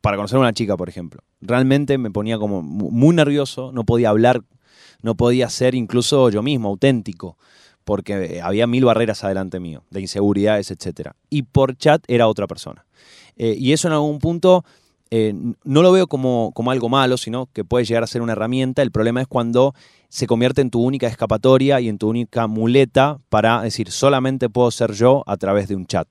[0.00, 1.22] para conocer a una chica, por ejemplo.
[1.40, 4.42] Realmente me ponía como muy nervioso, no podía hablar,
[5.02, 7.36] no podía ser incluso yo mismo, auténtico,
[7.84, 11.10] porque había mil barreras adelante mío, de inseguridades, etc.
[11.30, 12.86] Y por chat era otra persona.
[13.36, 14.64] Eh, y eso en algún punto
[15.10, 18.32] eh, no lo veo como, como algo malo, sino que puede llegar a ser una
[18.32, 18.82] herramienta.
[18.82, 19.74] El problema es cuando
[20.08, 24.70] se convierte en tu única escapatoria y en tu única muleta para decir solamente puedo
[24.70, 26.08] ser yo a través de un chat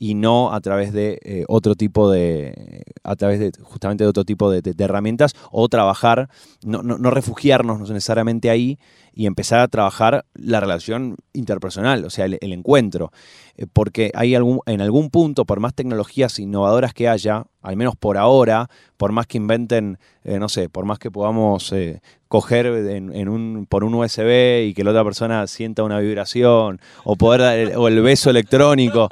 [0.00, 4.24] y no a través de eh, otro tipo de, a través de justamente de otro
[4.24, 6.28] tipo de, herramientas o trabajar,
[6.64, 8.78] no, no, refugiarnos necesariamente ahí
[9.12, 13.10] y empezar a trabajar la relación interpersonal, o sea, el, encuentro.
[13.56, 17.96] Eh, porque hay algún, en algún punto, por más tecnologías innovadoras que haya, al menos
[17.96, 21.74] por ahora, por más que inventen, eh, no sé, por más que podamos
[22.28, 27.16] coger en, un, por un USB y que la otra persona sienta una vibración, o
[27.16, 29.08] poder o el beso electrónico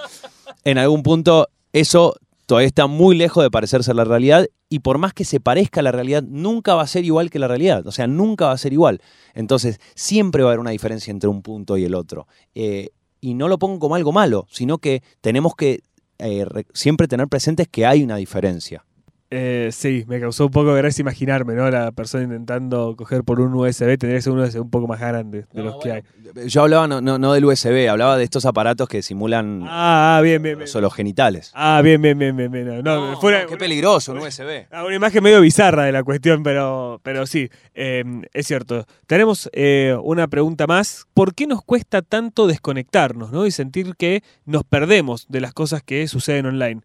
[0.67, 4.99] en algún punto eso todavía está muy lejos de parecerse a la realidad y por
[4.99, 7.87] más que se parezca a la realidad, nunca va a ser igual que la realidad.
[7.87, 9.01] O sea, nunca va a ser igual.
[9.35, 12.27] Entonces, siempre va a haber una diferencia entre un punto y el otro.
[12.57, 15.85] Eh, y no lo pongo como algo malo, sino que tenemos que
[16.19, 18.85] eh, siempre tener presentes que hay una diferencia.
[19.31, 21.69] Eh, sí, me causó un poco de gracia imaginarme, ¿no?
[21.69, 25.01] La persona intentando coger por un USB, tendría que ser un USB un poco más
[25.01, 26.03] grande de los que hay.
[26.47, 30.21] Yo hablaba no, no, no del USB, hablaba de estos aparatos que simulan Ah, ah,
[30.23, 30.69] bien, bien, bien.
[30.69, 31.51] solo los genitales.
[31.55, 32.53] Ah, bien, bien, bien, bien.
[32.53, 32.83] bien.
[32.85, 34.67] No, qué peligroso un USB.
[34.71, 38.87] Ah, una imagen medio bizarra de la cuestión, pero, pero sí, eh, es cierto.
[39.07, 41.07] Tenemos eh, una pregunta más.
[41.15, 43.47] ¿Por qué nos cuesta tanto desconectarnos ¿no?
[43.47, 46.83] y sentir que nos perdemos de las cosas que suceden online?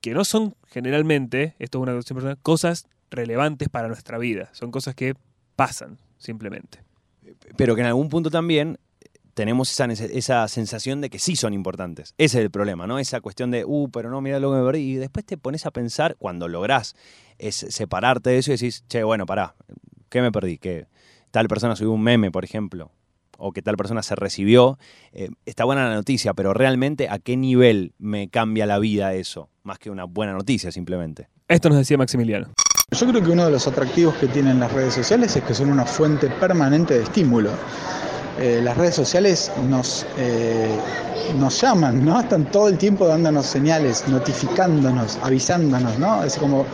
[0.00, 4.48] Que no son generalmente, esto es una cuestión personal, cosas relevantes para nuestra vida.
[4.52, 5.14] Son cosas que
[5.56, 6.82] pasan, simplemente.
[7.56, 8.78] Pero que en algún punto también
[9.34, 12.14] tenemos esa, esa sensación de que sí son importantes.
[12.18, 12.98] Ese es el problema, ¿no?
[12.98, 14.80] Esa cuestión de, uh, pero no, mira lo que me perdí.
[14.80, 16.94] Y después te pones a pensar, cuando lográs
[17.38, 19.54] es separarte de eso y decís, che, bueno, pará,
[20.08, 20.58] ¿qué me perdí?
[20.58, 20.86] Que
[21.30, 22.90] tal persona subió un meme, por ejemplo,
[23.40, 24.78] o que tal persona se recibió.
[25.12, 29.48] Eh, está buena la noticia, pero realmente a qué nivel me cambia la vida eso,
[29.62, 31.28] más que una buena noticia simplemente.
[31.48, 32.52] Esto nos decía Maximiliano.
[32.92, 35.70] Yo creo que uno de los atractivos que tienen las redes sociales es que son
[35.70, 37.50] una fuente permanente de estímulo.
[38.38, 40.76] Eh, las redes sociales nos, eh,
[41.38, 42.20] nos llaman, ¿no?
[42.20, 46.24] Están todo el tiempo dándonos señales, notificándonos, avisándonos, ¿no?
[46.24, 46.66] Es como,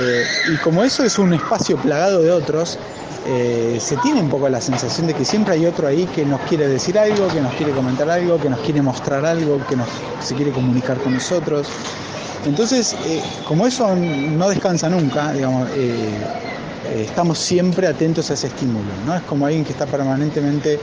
[0.00, 2.78] eh, y como eso es un espacio plagado de otros,
[3.26, 6.40] eh, se tiene un poco la sensación de que siempre hay otro ahí que nos
[6.42, 9.76] quiere decir algo, que nos quiere comentar algo, que nos quiere mostrar algo, que
[10.20, 11.68] se quiere comunicar con nosotros.
[12.44, 15.68] Entonces, eh, como eso no descansa nunca, digamos,
[17.00, 19.14] estamos siempre atentos a ese estímulo, ¿no?
[19.14, 20.78] Es como alguien que está permanentemente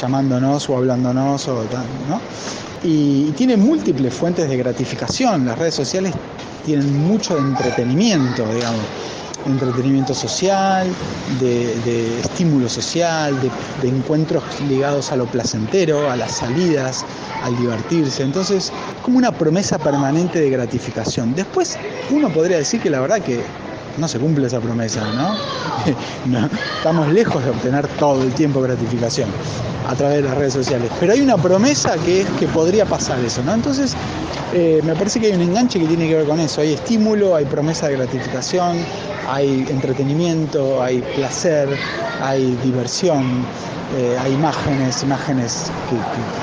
[0.00, 1.64] llamándonos o hablándonos, o,
[2.08, 2.20] ¿no?
[2.82, 5.46] Y, tiene múltiples fuentes de gratificación.
[5.46, 6.14] Las redes sociales
[6.64, 8.80] tienen mucho de entretenimiento, digamos,
[9.46, 10.86] entretenimiento social,
[11.40, 13.34] de, estímulo social,
[13.82, 17.04] de encuentros ligados a lo placentero, a las salidas,
[17.42, 18.22] al divertirse.
[18.22, 21.34] Entonces, como una promesa permanente de gratificación.
[21.34, 21.78] Después,
[22.10, 23.40] uno podría decir que la verdad que
[23.98, 25.02] no se cumple esa promesa,
[26.26, 26.48] ¿no?
[26.76, 29.28] Estamos lejos de obtener todo el tiempo gratificación
[29.88, 30.90] a través de las redes sociales.
[31.00, 33.54] Pero hay una promesa que es que podría pasar eso, ¿no?
[33.54, 33.94] Entonces,
[34.52, 36.60] eh, me parece que hay un enganche que tiene que ver con eso.
[36.60, 38.76] Hay estímulo, hay promesa de gratificación,
[39.28, 41.68] hay entretenimiento, hay placer,
[42.22, 43.44] hay diversión,
[43.96, 45.96] eh, hay imágenes, imágenes que,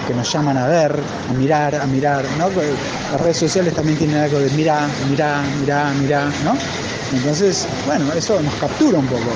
[0.07, 0.95] que- nos llaman a ver,
[1.29, 2.47] a mirar, a mirar, ¿no?
[3.11, 6.53] Las redes sociales también tienen algo de mirá, mirá, mirá, mirá, ¿no?
[7.13, 9.31] Entonces, bueno, eso nos captura un poco.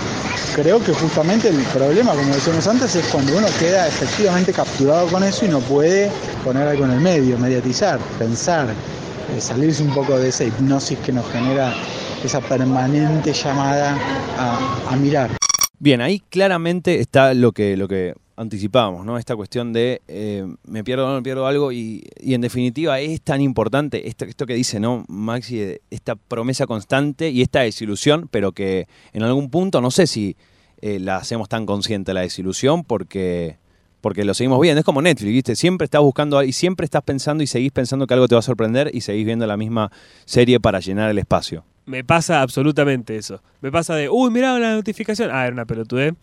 [0.55, 5.23] Creo que justamente el problema, como decíamos antes, es cuando uno queda efectivamente capturado con
[5.23, 6.12] eso y no puede
[6.43, 11.12] poner algo en el medio, mediatizar, pensar, eh, salirse un poco de esa hipnosis que
[11.12, 11.73] nos genera
[12.23, 13.95] esa permanente llamada
[14.38, 15.29] a, a mirar.
[15.77, 19.17] Bien, ahí claramente está lo que, lo que anticipábamos, ¿no?
[19.17, 23.21] Esta cuestión de eh, me pierdo o no me pierdo algo y, en definitiva es
[23.21, 25.04] tan importante esto, que dice, ¿no?
[25.10, 30.38] Maxi, esta promesa constante y esta desilusión, pero que en algún punto no sé si
[30.82, 33.58] eh, la hacemos tan consciente la desilusión porque,
[33.99, 34.80] porque lo seguimos viendo.
[34.80, 35.56] Es como Netflix, ¿viste?
[35.58, 38.41] Siempre estás buscando y siempre estás pensando y seguís pensando que algo te va a
[38.41, 39.91] sorprender y seguís viendo la misma
[40.23, 41.65] serie para llenar el espacio.
[41.86, 43.41] Me pasa absolutamente eso.
[43.60, 45.30] Me pasa de, uy, mirá la notificación.
[45.30, 46.13] Ah, era una pelotudez.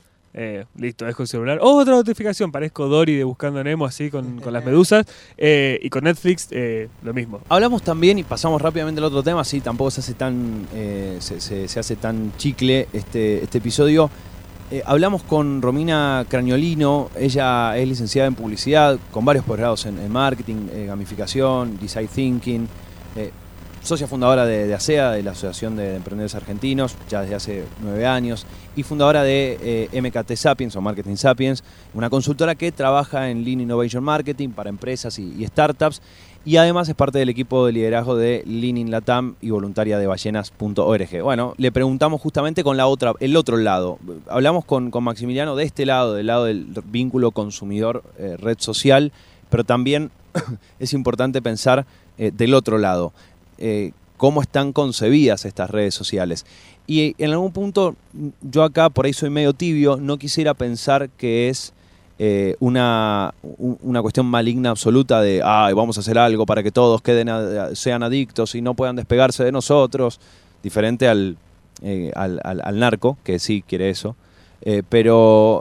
[0.76, 1.58] Listo, dejo el celular.
[1.62, 2.52] Oh, otra notificación.
[2.52, 5.06] Parezco Dory de Buscando Nemo así con, con las medusas.
[5.36, 7.40] Eh, y con Netflix, eh, lo mismo.
[7.48, 11.78] Hablamos también, y pasamos rápidamente al otro tema, sí, tampoco se hace tan, eh, se,
[11.78, 14.10] hace tan chicle este, este episodio.
[14.68, 20.66] Eh, hablamos con Romina Crañolino, ella es licenciada en publicidad, con varios posgrados en, marketing,
[20.72, 22.68] eh, gamificación, design thinking,
[23.14, 23.30] eh,
[23.86, 28.04] socia fundadora de, de ASEA, de la Asociación de Emprendedores Argentinos, ya desde hace nueve
[28.04, 28.44] años,
[28.74, 31.62] y fundadora de eh, MKT Sapiens o Marketing Sapiens,
[31.94, 36.02] una consultora que trabaja en Lean Innovation Marketing para empresas y, startups,
[36.44, 40.06] y además es parte del equipo de liderazgo de Lean in Latam y voluntaria de
[40.06, 41.22] ballenas.org.
[41.22, 43.98] Bueno, le preguntamos justamente con la otra, el otro lado.
[44.28, 49.12] Hablamos con, Maximiliano de este lado, del lado del vínculo consumidor-red social,
[49.48, 50.10] pero también
[50.78, 51.86] es importante pensar
[52.18, 53.12] eh, del otro lado,
[53.58, 56.46] eh, cómo están concebidas estas redes sociales.
[56.86, 57.96] Y en algún punto,
[58.42, 61.72] yo acá por ahí soy medio tibio, no quisiera pensar que es
[62.18, 66.70] eh, una, un- una cuestión maligna absoluta de, ay, vamos a hacer algo para que
[66.70, 67.28] todos queden
[67.74, 70.18] sean adictos y no puedan despegarse de nosotros,
[70.62, 71.36] diferente al,
[71.82, 74.16] eh, al, al- al narco, que sí quiere eso.
[74.62, 75.60] Eh, pero,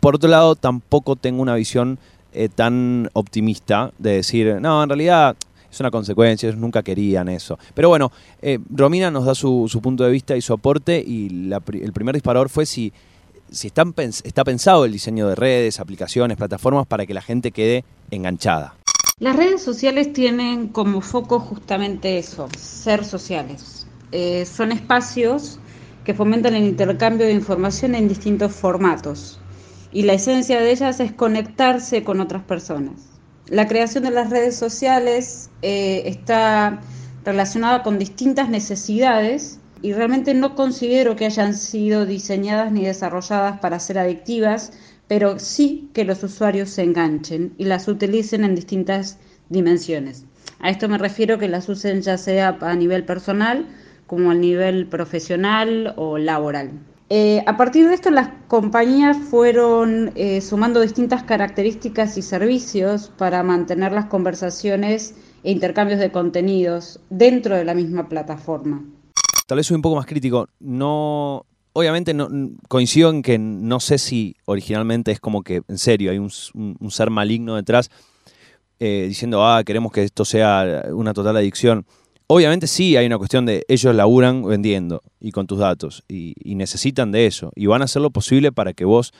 [0.00, 1.98] por otro lado, tampoco tengo una visión
[2.54, 5.34] tan optimista de decir, no, en realidad
[5.76, 7.58] es una consecuencia, ellos nunca querían eso.
[7.74, 8.10] Pero bueno,
[8.40, 12.14] eh, Romina nos da su, punto de vista y su aporte y la el primer
[12.14, 12.92] disparador fue si,
[13.50, 17.84] si están está pensado el diseño de redes, aplicaciones, plataformas para que la gente quede
[18.10, 18.74] enganchada.
[19.18, 23.86] Las redes sociales tienen como foco justamente eso, ser sociales.
[24.12, 25.58] eh, son espacios
[26.04, 29.40] que fomentan el intercambio de información en distintos formatos
[29.92, 33.15] y la esencia de ellas es conectarse con otras personas.
[33.48, 36.80] La creación de las redes sociales eh, está
[37.24, 43.78] relacionada con distintas necesidades y realmente no considero que hayan sido diseñadas ni desarrolladas para
[43.78, 44.72] ser adictivas,
[45.06, 50.24] pero sí que los usuarios se enganchen y las utilicen en distintas dimensiones.
[50.58, 53.66] A esto me refiero que las usen ya sea a nivel personal
[54.08, 56.72] como a nivel profesional o laboral.
[57.08, 63.44] Eh, a partir de esto, las compañías fueron eh, sumando distintas características y servicios para
[63.44, 65.14] mantener las conversaciones
[65.44, 68.84] e intercambios de contenidos dentro de la misma plataforma.
[69.46, 70.48] Tal vez soy un poco más crítico.
[70.58, 72.28] No, obviamente no,
[72.66, 76.30] coincido en que no sé si originalmente es como que, en serio, hay un,
[76.90, 77.88] ser maligno detrás
[78.80, 81.86] eh, diciendo, ah, queremos que esto sea una total adicción.
[82.28, 87.12] Obviamente sí hay una cuestión de ellos laburan vendiendo y con tus datos y, necesitan
[87.12, 89.12] de eso y van a hacer lo posible para que vos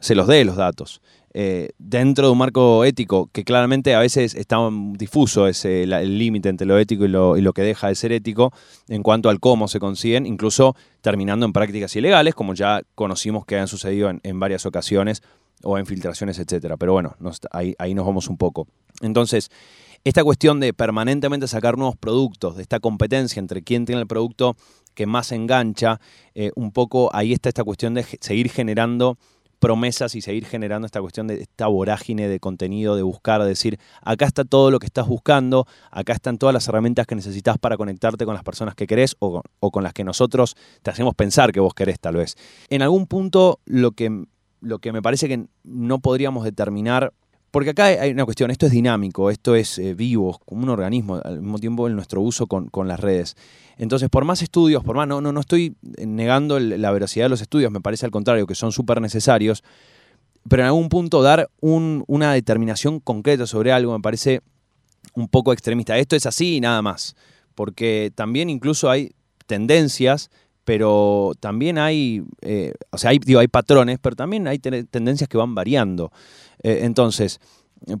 [0.00, 1.00] se los dé los datos.
[1.32, 4.56] Eh, dentro de un marco ético que claramente a veces está
[4.94, 8.10] difuso ese, el límite entre lo ético y lo, y lo, que deja de ser
[8.10, 8.52] ético
[8.88, 13.58] en cuanto al cómo se consiguen, incluso terminando en prácticas ilegales, como ya conocimos que
[13.58, 15.22] han sucedido en, varias ocasiones
[15.62, 16.76] o en filtraciones, etcétera.
[16.76, 17.14] Pero bueno,
[17.52, 18.66] ahí, ahí nos vamos un poco.
[19.02, 19.50] Entonces,
[20.04, 24.56] esta cuestión de permanentemente sacar nuevos productos, de esta competencia entre quién tiene el producto
[24.94, 26.00] que más engancha,
[26.34, 29.18] eh, un poco ahí está esta cuestión de seguir generando
[29.58, 33.78] promesas y seguir generando esta cuestión de esta vorágine de contenido, de buscar, de decir,
[34.00, 37.76] acá está todo lo que estás buscando, acá están todas las herramientas que necesitas para
[37.76, 41.52] conectarte con las personas que querés o, o con las que nosotros te hacemos pensar
[41.52, 42.36] que vos querés tal vez.
[42.70, 44.24] En algún punto lo que,
[44.62, 47.12] lo que me parece que no podríamos determinar
[47.50, 51.20] porque acá hay una cuestión, esto es dinámico, esto es eh, vivo, como un organismo,
[51.24, 53.36] al mismo tiempo en nuestro uso con, las redes.
[53.76, 57.40] Entonces, por más estudios, por más, no, no, no estoy negando la veracidad de los
[57.40, 59.64] estudios, me parece al contrario, que son súper necesarios,
[60.48, 64.40] pero en algún punto dar una determinación concreta sobre algo me parece
[65.14, 65.98] un poco extremista.
[65.98, 67.16] Esto es así y nada más,
[67.54, 69.12] porque también incluso hay
[69.46, 70.30] tendencias
[70.70, 75.36] pero también hay, eh, o sea, hay, digo, hay patrones, pero también hay tendencias que
[75.36, 76.12] van variando.
[76.62, 77.40] Eh, entonces,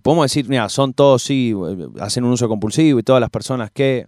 [0.02, 3.72] podemos decir, mira, son todos, sí, eh, hacen un uso compulsivo y todas las personas
[3.72, 4.06] que...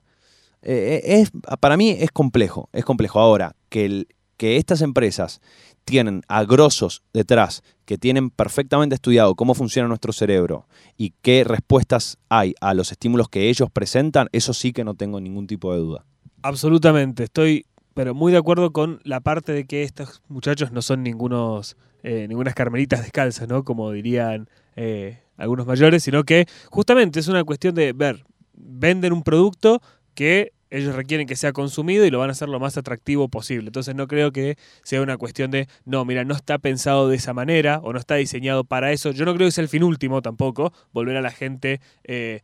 [0.63, 3.19] es, para mí es complejo, es complejo.
[3.19, 5.41] Ahora, que, el, que estas empresas
[5.85, 12.17] tienen a grosos detrás que tienen perfectamente estudiado cómo funciona nuestro cerebro y qué respuestas
[12.29, 15.81] hay a los estímulos que ellos presentan, eso sí que no tengo ningún tipo de
[15.81, 16.05] duda.
[16.45, 21.03] Absolutamente, estoy pero muy de acuerdo con la parte de que estos muchachos no son
[21.03, 23.65] ningunos, eh, ningunas carmelitas descalzas, ¿no?
[23.65, 28.25] Como dirían eh, algunos mayores, sino que justamente es una cuestión de ver,
[28.55, 29.81] venden un producto
[30.15, 33.69] que ellos requieren que sea consumido y lo van a hacer lo más atractivo posible.
[33.69, 37.35] Entonces no creo que sea una cuestión de, no, mira, no está pensado de esa
[37.35, 39.11] manera o no está diseñado para eso.
[39.11, 42.41] Yo no creo que sea el fin último tampoco, volver a la gente eh,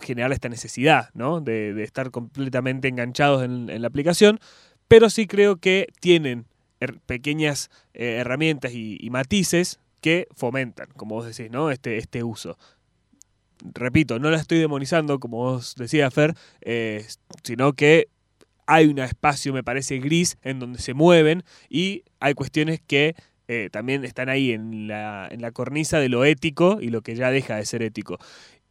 [0.00, 1.40] generar esta necesidad, ¿no?
[1.40, 4.40] De, estar completamente enganchados en, la aplicación,
[4.88, 6.46] pero sí creo que tienen
[7.06, 11.70] pequeñas eh, herramientas y, matices que fomentan, como vos decís, ¿no?
[11.70, 12.58] Este, este uso.
[13.74, 17.04] Repito, no la estoy demonizando, como vos decías, Fer, eh,
[17.42, 18.08] sino que
[18.66, 23.14] hay un espacio, me parece, gris en donde se mueven y hay cuestiones que
[23.48, 27.16] eh, también están ahí en la, en la cornisa de lo ético y lo que
[27.16, 28.18] ya deja de ser ético.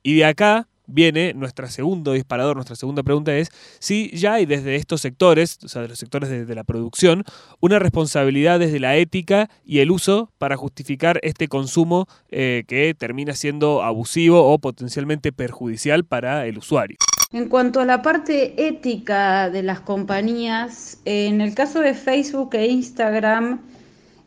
[0.02, 3.50] Y de acá viene nuestro segundo disparador, nuestra segunda pregunta es
[3.80, 7.24] si ya hay desde estos sectores, o sea, de los sectores de, la producción,
[7.60, 13.34] una responsabilidad desde la ética y el uso para justificar este consumo eh, que termina
[13.34, 16.98] siendo abusivo o potencialmente perjudicial para el usuario.
[17.32, 22.66] En cuanto a la parte ética de las compañías, en el caso de Facebook e
[22.68, 23.62] Instagram,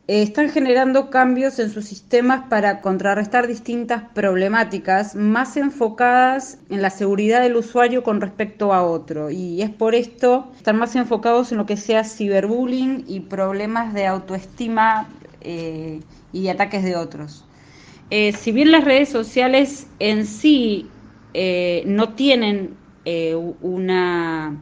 [0.07, 7.41] están generando cambios en sus sistemas para contrarrestar distintas problemáticas más enfocadas en la seguridad
[7.41, 9.29] del usuario con respecto a otro.
[9.29, 14.05] Y es por esto están más enfocados en lo que sea ciberbullying y problemas de
[14.05, 15.07] autoestima
[15.39, 16.01] eh,
[16.33, 17.45] y ataques de otros.
[18.09, 20.89] Eh, si bien las redes sociales en sí
[21.85, 22.75] no tienen
[23.61, 24.55] una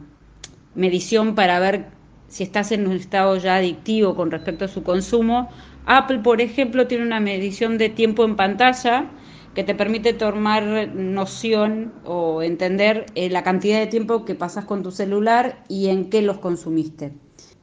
[0.74, 1.86] medición para ver
[2.32, 5.50] si estás en un estado ya adictivo con respecto a su consumo.
[5.84, 9.10] Apple, por ejemplo, tiene una medición de tiempo en pantalla
[9.54, 14.82] que te permite tomar noción o entender eh, la cantidad de tiempo que pasas con
[14.82, 17.12] tu celular y en qué los consumiste.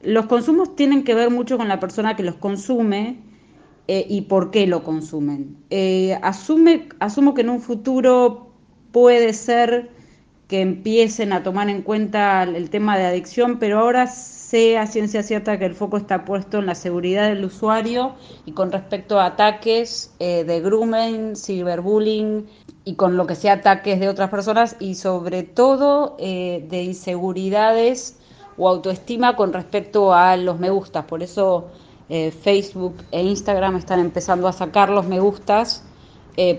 [0.04, 3.18] Los consumos tienen que ver mucho con la persona que los consume
[3.88, 5.58] eh, y por qué lo consumen.
[5.72, 8.52] Eh, asume, asumo que en un futuro
[8.92, 9.90] puede ser
[10.48, 14.06] que empiecen a tomar en cuenta el tema de adicción, pero ahora
[14.50, 18.54] sé a ciencia cierta que el foco está puesto en la seguridad del usuario y
[18.54, 22.48] con respecto a ataques eh, de grooming, cyberbullying
[22.84, 28.18] y con lo que sea ataques de otras personas y sobre todo eh, de inseguridades
[28.58, 31.06] o autoestima con respecto a los me gustas.
[31.06, 31.68] Por eso
[32.10, 35.84] eh, Facebook e Instagram están empezando a sacar los me gustas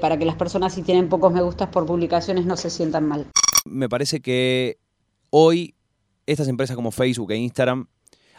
[0.03, 3.27] para que las personas si tienen pocos me gustas por publicaciones no se sientan mal
[3.65, 4.77] me parece que
[5.31, 5.75] hoy
[6.33, 7.87] estas empresas como Facebook e Instagram,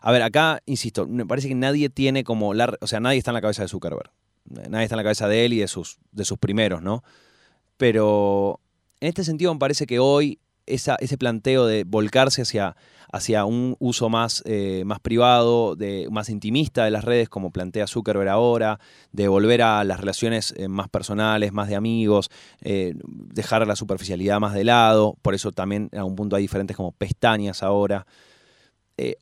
[0.01, 3.31] a ver, acá, insisto, me parece que nadie tiene como, la, o sea, nadie está
[3.31, 4.11] en la cabeza de Zuckerberg,
[4.45, 7.03] nadie está en la cabeza de él y de sus, de sus primeros, ¿no?
[7.77, 8.59] Pero
[8.99, 10.39] en este sentido me parece que hoy
[10.73, 12.75] ese planteo de volcarse hacia,
[13.11, 17.87] hacia un uso más, eh, más privado, de, más intimista de las redes, como plantea
[17.87, 18.79] Zuckerberg ahora,
[19.11, 22.29] de volver a las relaciones eh, más personales, más de amigos,
[22.61, 26.77] eh, dejar la superficialidad más de lado, por eso también a un punto hay diferentes
[26.77, 28.05] como pestañas ahora.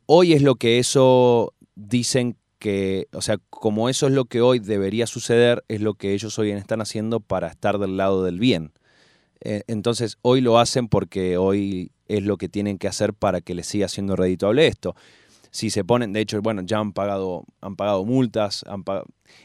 [0.06, 4.60] hoy es lo que eso dicen que, o sea, como eso es lo que hoy
[4.60, 8.74] debería suceder, es lo que ellos hoy están haciendo para estar del lado del bien.
[9.42, 13.56] Eh, entonces, hoy lo hacen porque hoy es lo que tienen que hacer para que
[13.56, 14.96] les siga siendo redituable esto.
[15.52, 18.64] Si se ponen, de hecho, bueno, ya han pagado, han pagado multas,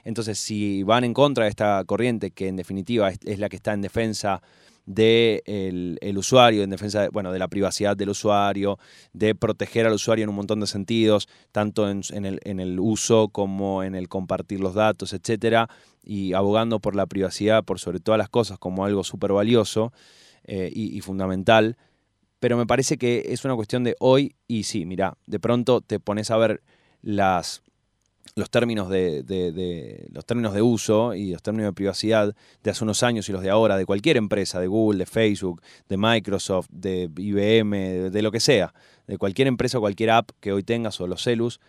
[0.04, 3.72] entonces si van en contra de esta corriente, que en definitiva es la que está
[3.72, 4.42] en defensa
[4.86, 8.78] de el usuario, en defensa de, bueno, de la privacidad del usuario,
[9.12, 13.28] de proteger al usuario en un montón de sentidos, tanto en, el, en el, uso
[13.28, 15.68] como en el compartir los datos, etcétera,
[16.02, 19.92] y abogando por la privacidad por sobre todas las cosas como algo súper valioso
[20.44, 21.76] eh, y, y fundamental.
[22.40, 25.98] Pero me parece que es una cuestión de hoy y sí, mira, de pronto te
[25.98, 26.62] pones a ver
[27.00, 27.62] las
[28.36, 33.02] los términos de, los términos de uso y los términos de privacidad de hace unos
[33.04, 37.08] años y los de ahora de cualquier empresa, de Google, de Facebook, de Microsoft, de
[37.16, 38.74] IBM, de, lo que sea,
[39.06, 41.60] de cualquier empresa o cualquier app que hoy tengas o los celus,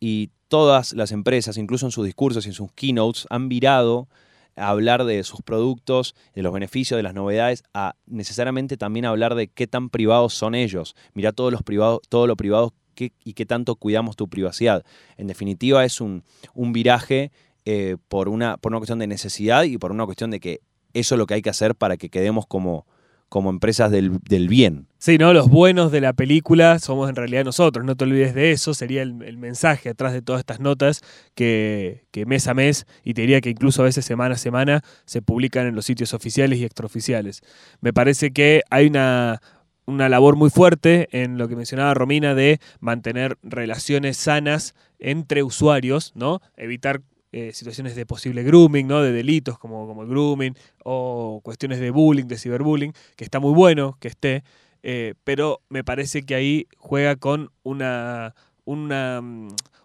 [0.00, 4.08] y todas las empresas, incluso en sus discursos y en sus keynotes, han virado
[4.56, 9.36] a hablar de sus productos, de los beneficios, de las novedades, a necesariamente también hablar
[9.36, 10.96] de qué tan privados son ellos.
[11.14, 14.84] Mira todos los privados, todo lo privados y qué tanto cuidamos tu privacidad.
[15.16, 16.22] En definitiva, es un,
[16.54, 17.30] viraje
[17.64, 20.60] eh, por, una, por una cuestión de necesidad y por una cuestión de que
[20.94, 22.86] eso es lo que hay que hacer para que quedemos como,
[23.28, 24.86] como empresas del, bien.
[24.98, 25.32] Sí, ¿no?
[25.32, 29.02] Los buenos de la película somos en realidad nosotros, no te olvides de eso, sería
[29.02, 31.02] el, mensaje atrás de todas estas notas
[31.34, 34.82] que, que, mes a mes, y te diría que incluso a veces semana a semana,
[35.04, 37.42] se publican en los sitios oficiales y extraoficiales.
[37.80, 39.40] Me parece que hay una,
[39.88, 46.12] una labor muy fuerte en lo que mencionaba Romina de mantener relaciones sanas entre usuarios,
[46.14, 46.42] ¿no?
[46.58, 47.00] Evitar
[47.32, 49.00] eh, situaciones de posible grooming, ¿no?
[49.00, 53.54] De delitos como, como el grooming o cuestiones de bullying, de ciberbullying, que está muy
[53.54, 54.44] bueno que esté,
[54.82, 58.34] eh, pero me parece que ahí juega con una,
[58.68, 59.22] una,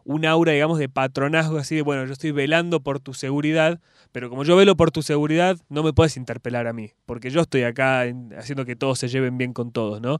[0.03, 3.79] un aura, digamos, de patronazgo, así de, bueno, yo estoy velando por tu seguridad,
[4.11, 7.39] pero como yo velo por tu seguridad, no me puedes interpelar a mí, porque yo
[7.39, 8.03] estoy acá
[8.37, 10.19] haciendo que todos se lleven bien con todos, ¿no?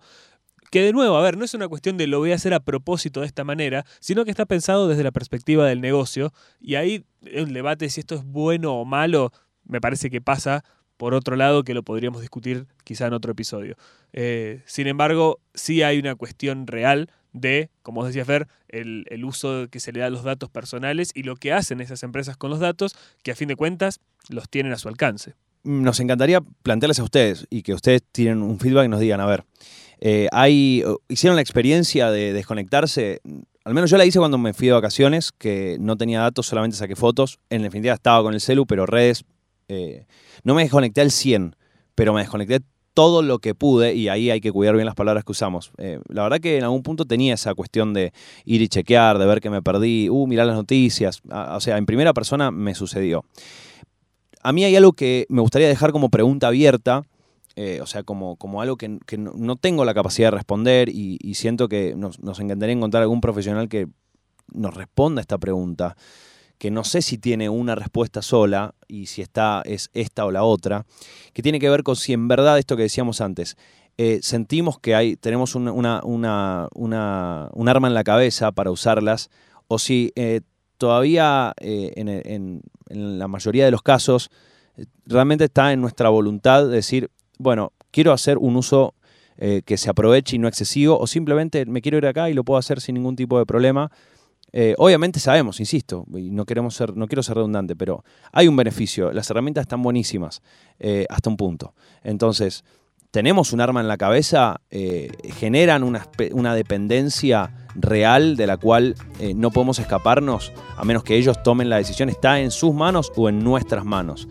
[0.72, 2.62] Que de nuevo, a ver, no es una cuestión de lo voy a hacer a
[2.62, 7.04] propósito de esta manera, sino que está pensado desde la perspectiva del negocio, y ahí
[7.26, 9.34] el debate si esto es bueno o malo,
[9.66, 10.64] me parece que pasa
[10.96, 13.76] por otro lado que lo podríamos discutir quizá en otro episodio.
[14.14, 19.68] Eh, sin embargo, sí hay una cuestión real de, como decía Fer, el, el, uso
[19.70, 22.50] que se le da a los datos personales y lo que hacen esas empresas con
[22.50, 25.34] los datos, que a fin de cuentas los tienen a su alcance.
[25.64, 29.26] Nos encantaría plantearles a ustedes y que ustedes tienen un feedback y nos digan, a
[29.26, 29.46] ver,
[30.00, 30.30] eh,
[31.08, 33.22] hicieron la experiencia de desconectarse,
[33.64, 36.76] al menos yo la hice cuando me fui de vacaciones, que no tenía datos, solamente
[36.76, 39.24] saqué fotos, en definitiva estaba con el celu, pero redes,
[39.70, 40.06] eh,
[40.44, 41.56] no me desconecté al 100,
[41.96, 42.60] pero me desconecté
[42.94, 45.72] todo lo que pude, y ahí hay que cuidar bien las palabras que usamos.
[45.78, 48.14] Eh, la verdad que en algún punto tenía esa cuestión de
[48.46, 51.86] ir y chequear, de ver que me perdí, uh, mirar las noticias, o sea, en
[51.86, 53.26] primera persona me sucedió.
[54.42, 57.04] A mí hay algo que me gustaría dejar como pregunta abierta,
[57.56, 61.68] eh, o sea, como, como algo que, no tengo la capacidad de responder y, siento
[61.70, 63.88] que nos, nos encantaría encontrar algún profesional que
[64.52, 65.96] nos responda a esta pregunta
[66.64, 70.46] que no sé si tiene una respuesta sola y si está es esta o la
[70.46, 70.86] otra,
[71.34, 73.58] que tiene que ver con si en verdad esto que decíamos antes,
[73.98, 79.30] eh, sentimos que hay, tenemos una, una, un arma en la cabeza para usarlas,
[79.68, 80.40] o si eh,
[80.78, 84.32] todavía eh, en, la mayoría de los casos
[85.06, 88.96] realmente está en nuestra voluntad decir, bueno, quiero hacer un uso
[89.66, 92.58] que se aproveche y no excesivo, o simplemente me quiero ir acá y lo puedo
[92.58, 93.92] hacer sin ningún tipo de problema
[94.56, 99.12] eh, obviamente sabemos, insisto, y no, ser, quiero ser redundante, pero hay un beneficio.
[99.12, 100.44] Las herramientas están buenísimas
[100.80, 101.74] eh, hasta un punto.
[102.04, 102.64] Entonces,
[103.10, 108.96] tenemos un arma en la cabeza, eh, generan una, dependencia real de la cual
[109.36, 112.10] no podemos escaparnos a menos que ellos tomen la decisión.
[112.10, 114.28] ¿Está en sus manos o en nuestras manos?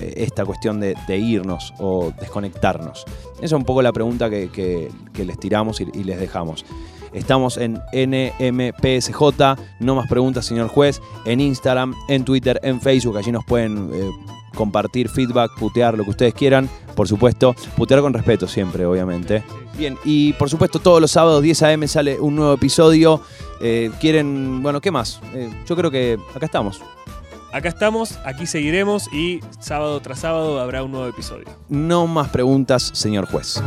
[0.00, 3.04] esta cuestión de, irnos o desconectarnos.
[3.36, 6.64] Esa es un poco la pregunta que, les tiramos y, les dejamos.
[7.12, 9.20] Estamos en NMPSJ,
[9.80, 14.10] no más preguntas, señor juez, en Instagram, en Twitter, en Facebook, allí nos pueden eh,
[14.54, 19.42] compartir feedback, putear, lo que ustedes quieran, por supuesto, putear con respeto siempre, obviamente.
[19.76, 21.88] Bien, y por supuesto todos los sábados 10 a.m.
[21.88, 23.22] sale un nuevo episodio.
[23.60, 25.20] Eh, quieren, bueno, ¿qué más?
[25.34, 26.80] Eh, yo creo que acá estamos.
[27.52, 31.46] Acá estamos, aquí seguiremos y sábado tras sábado habrá un nuevo episodio.
[31.68, 33.60] No más preguntas, señor juez.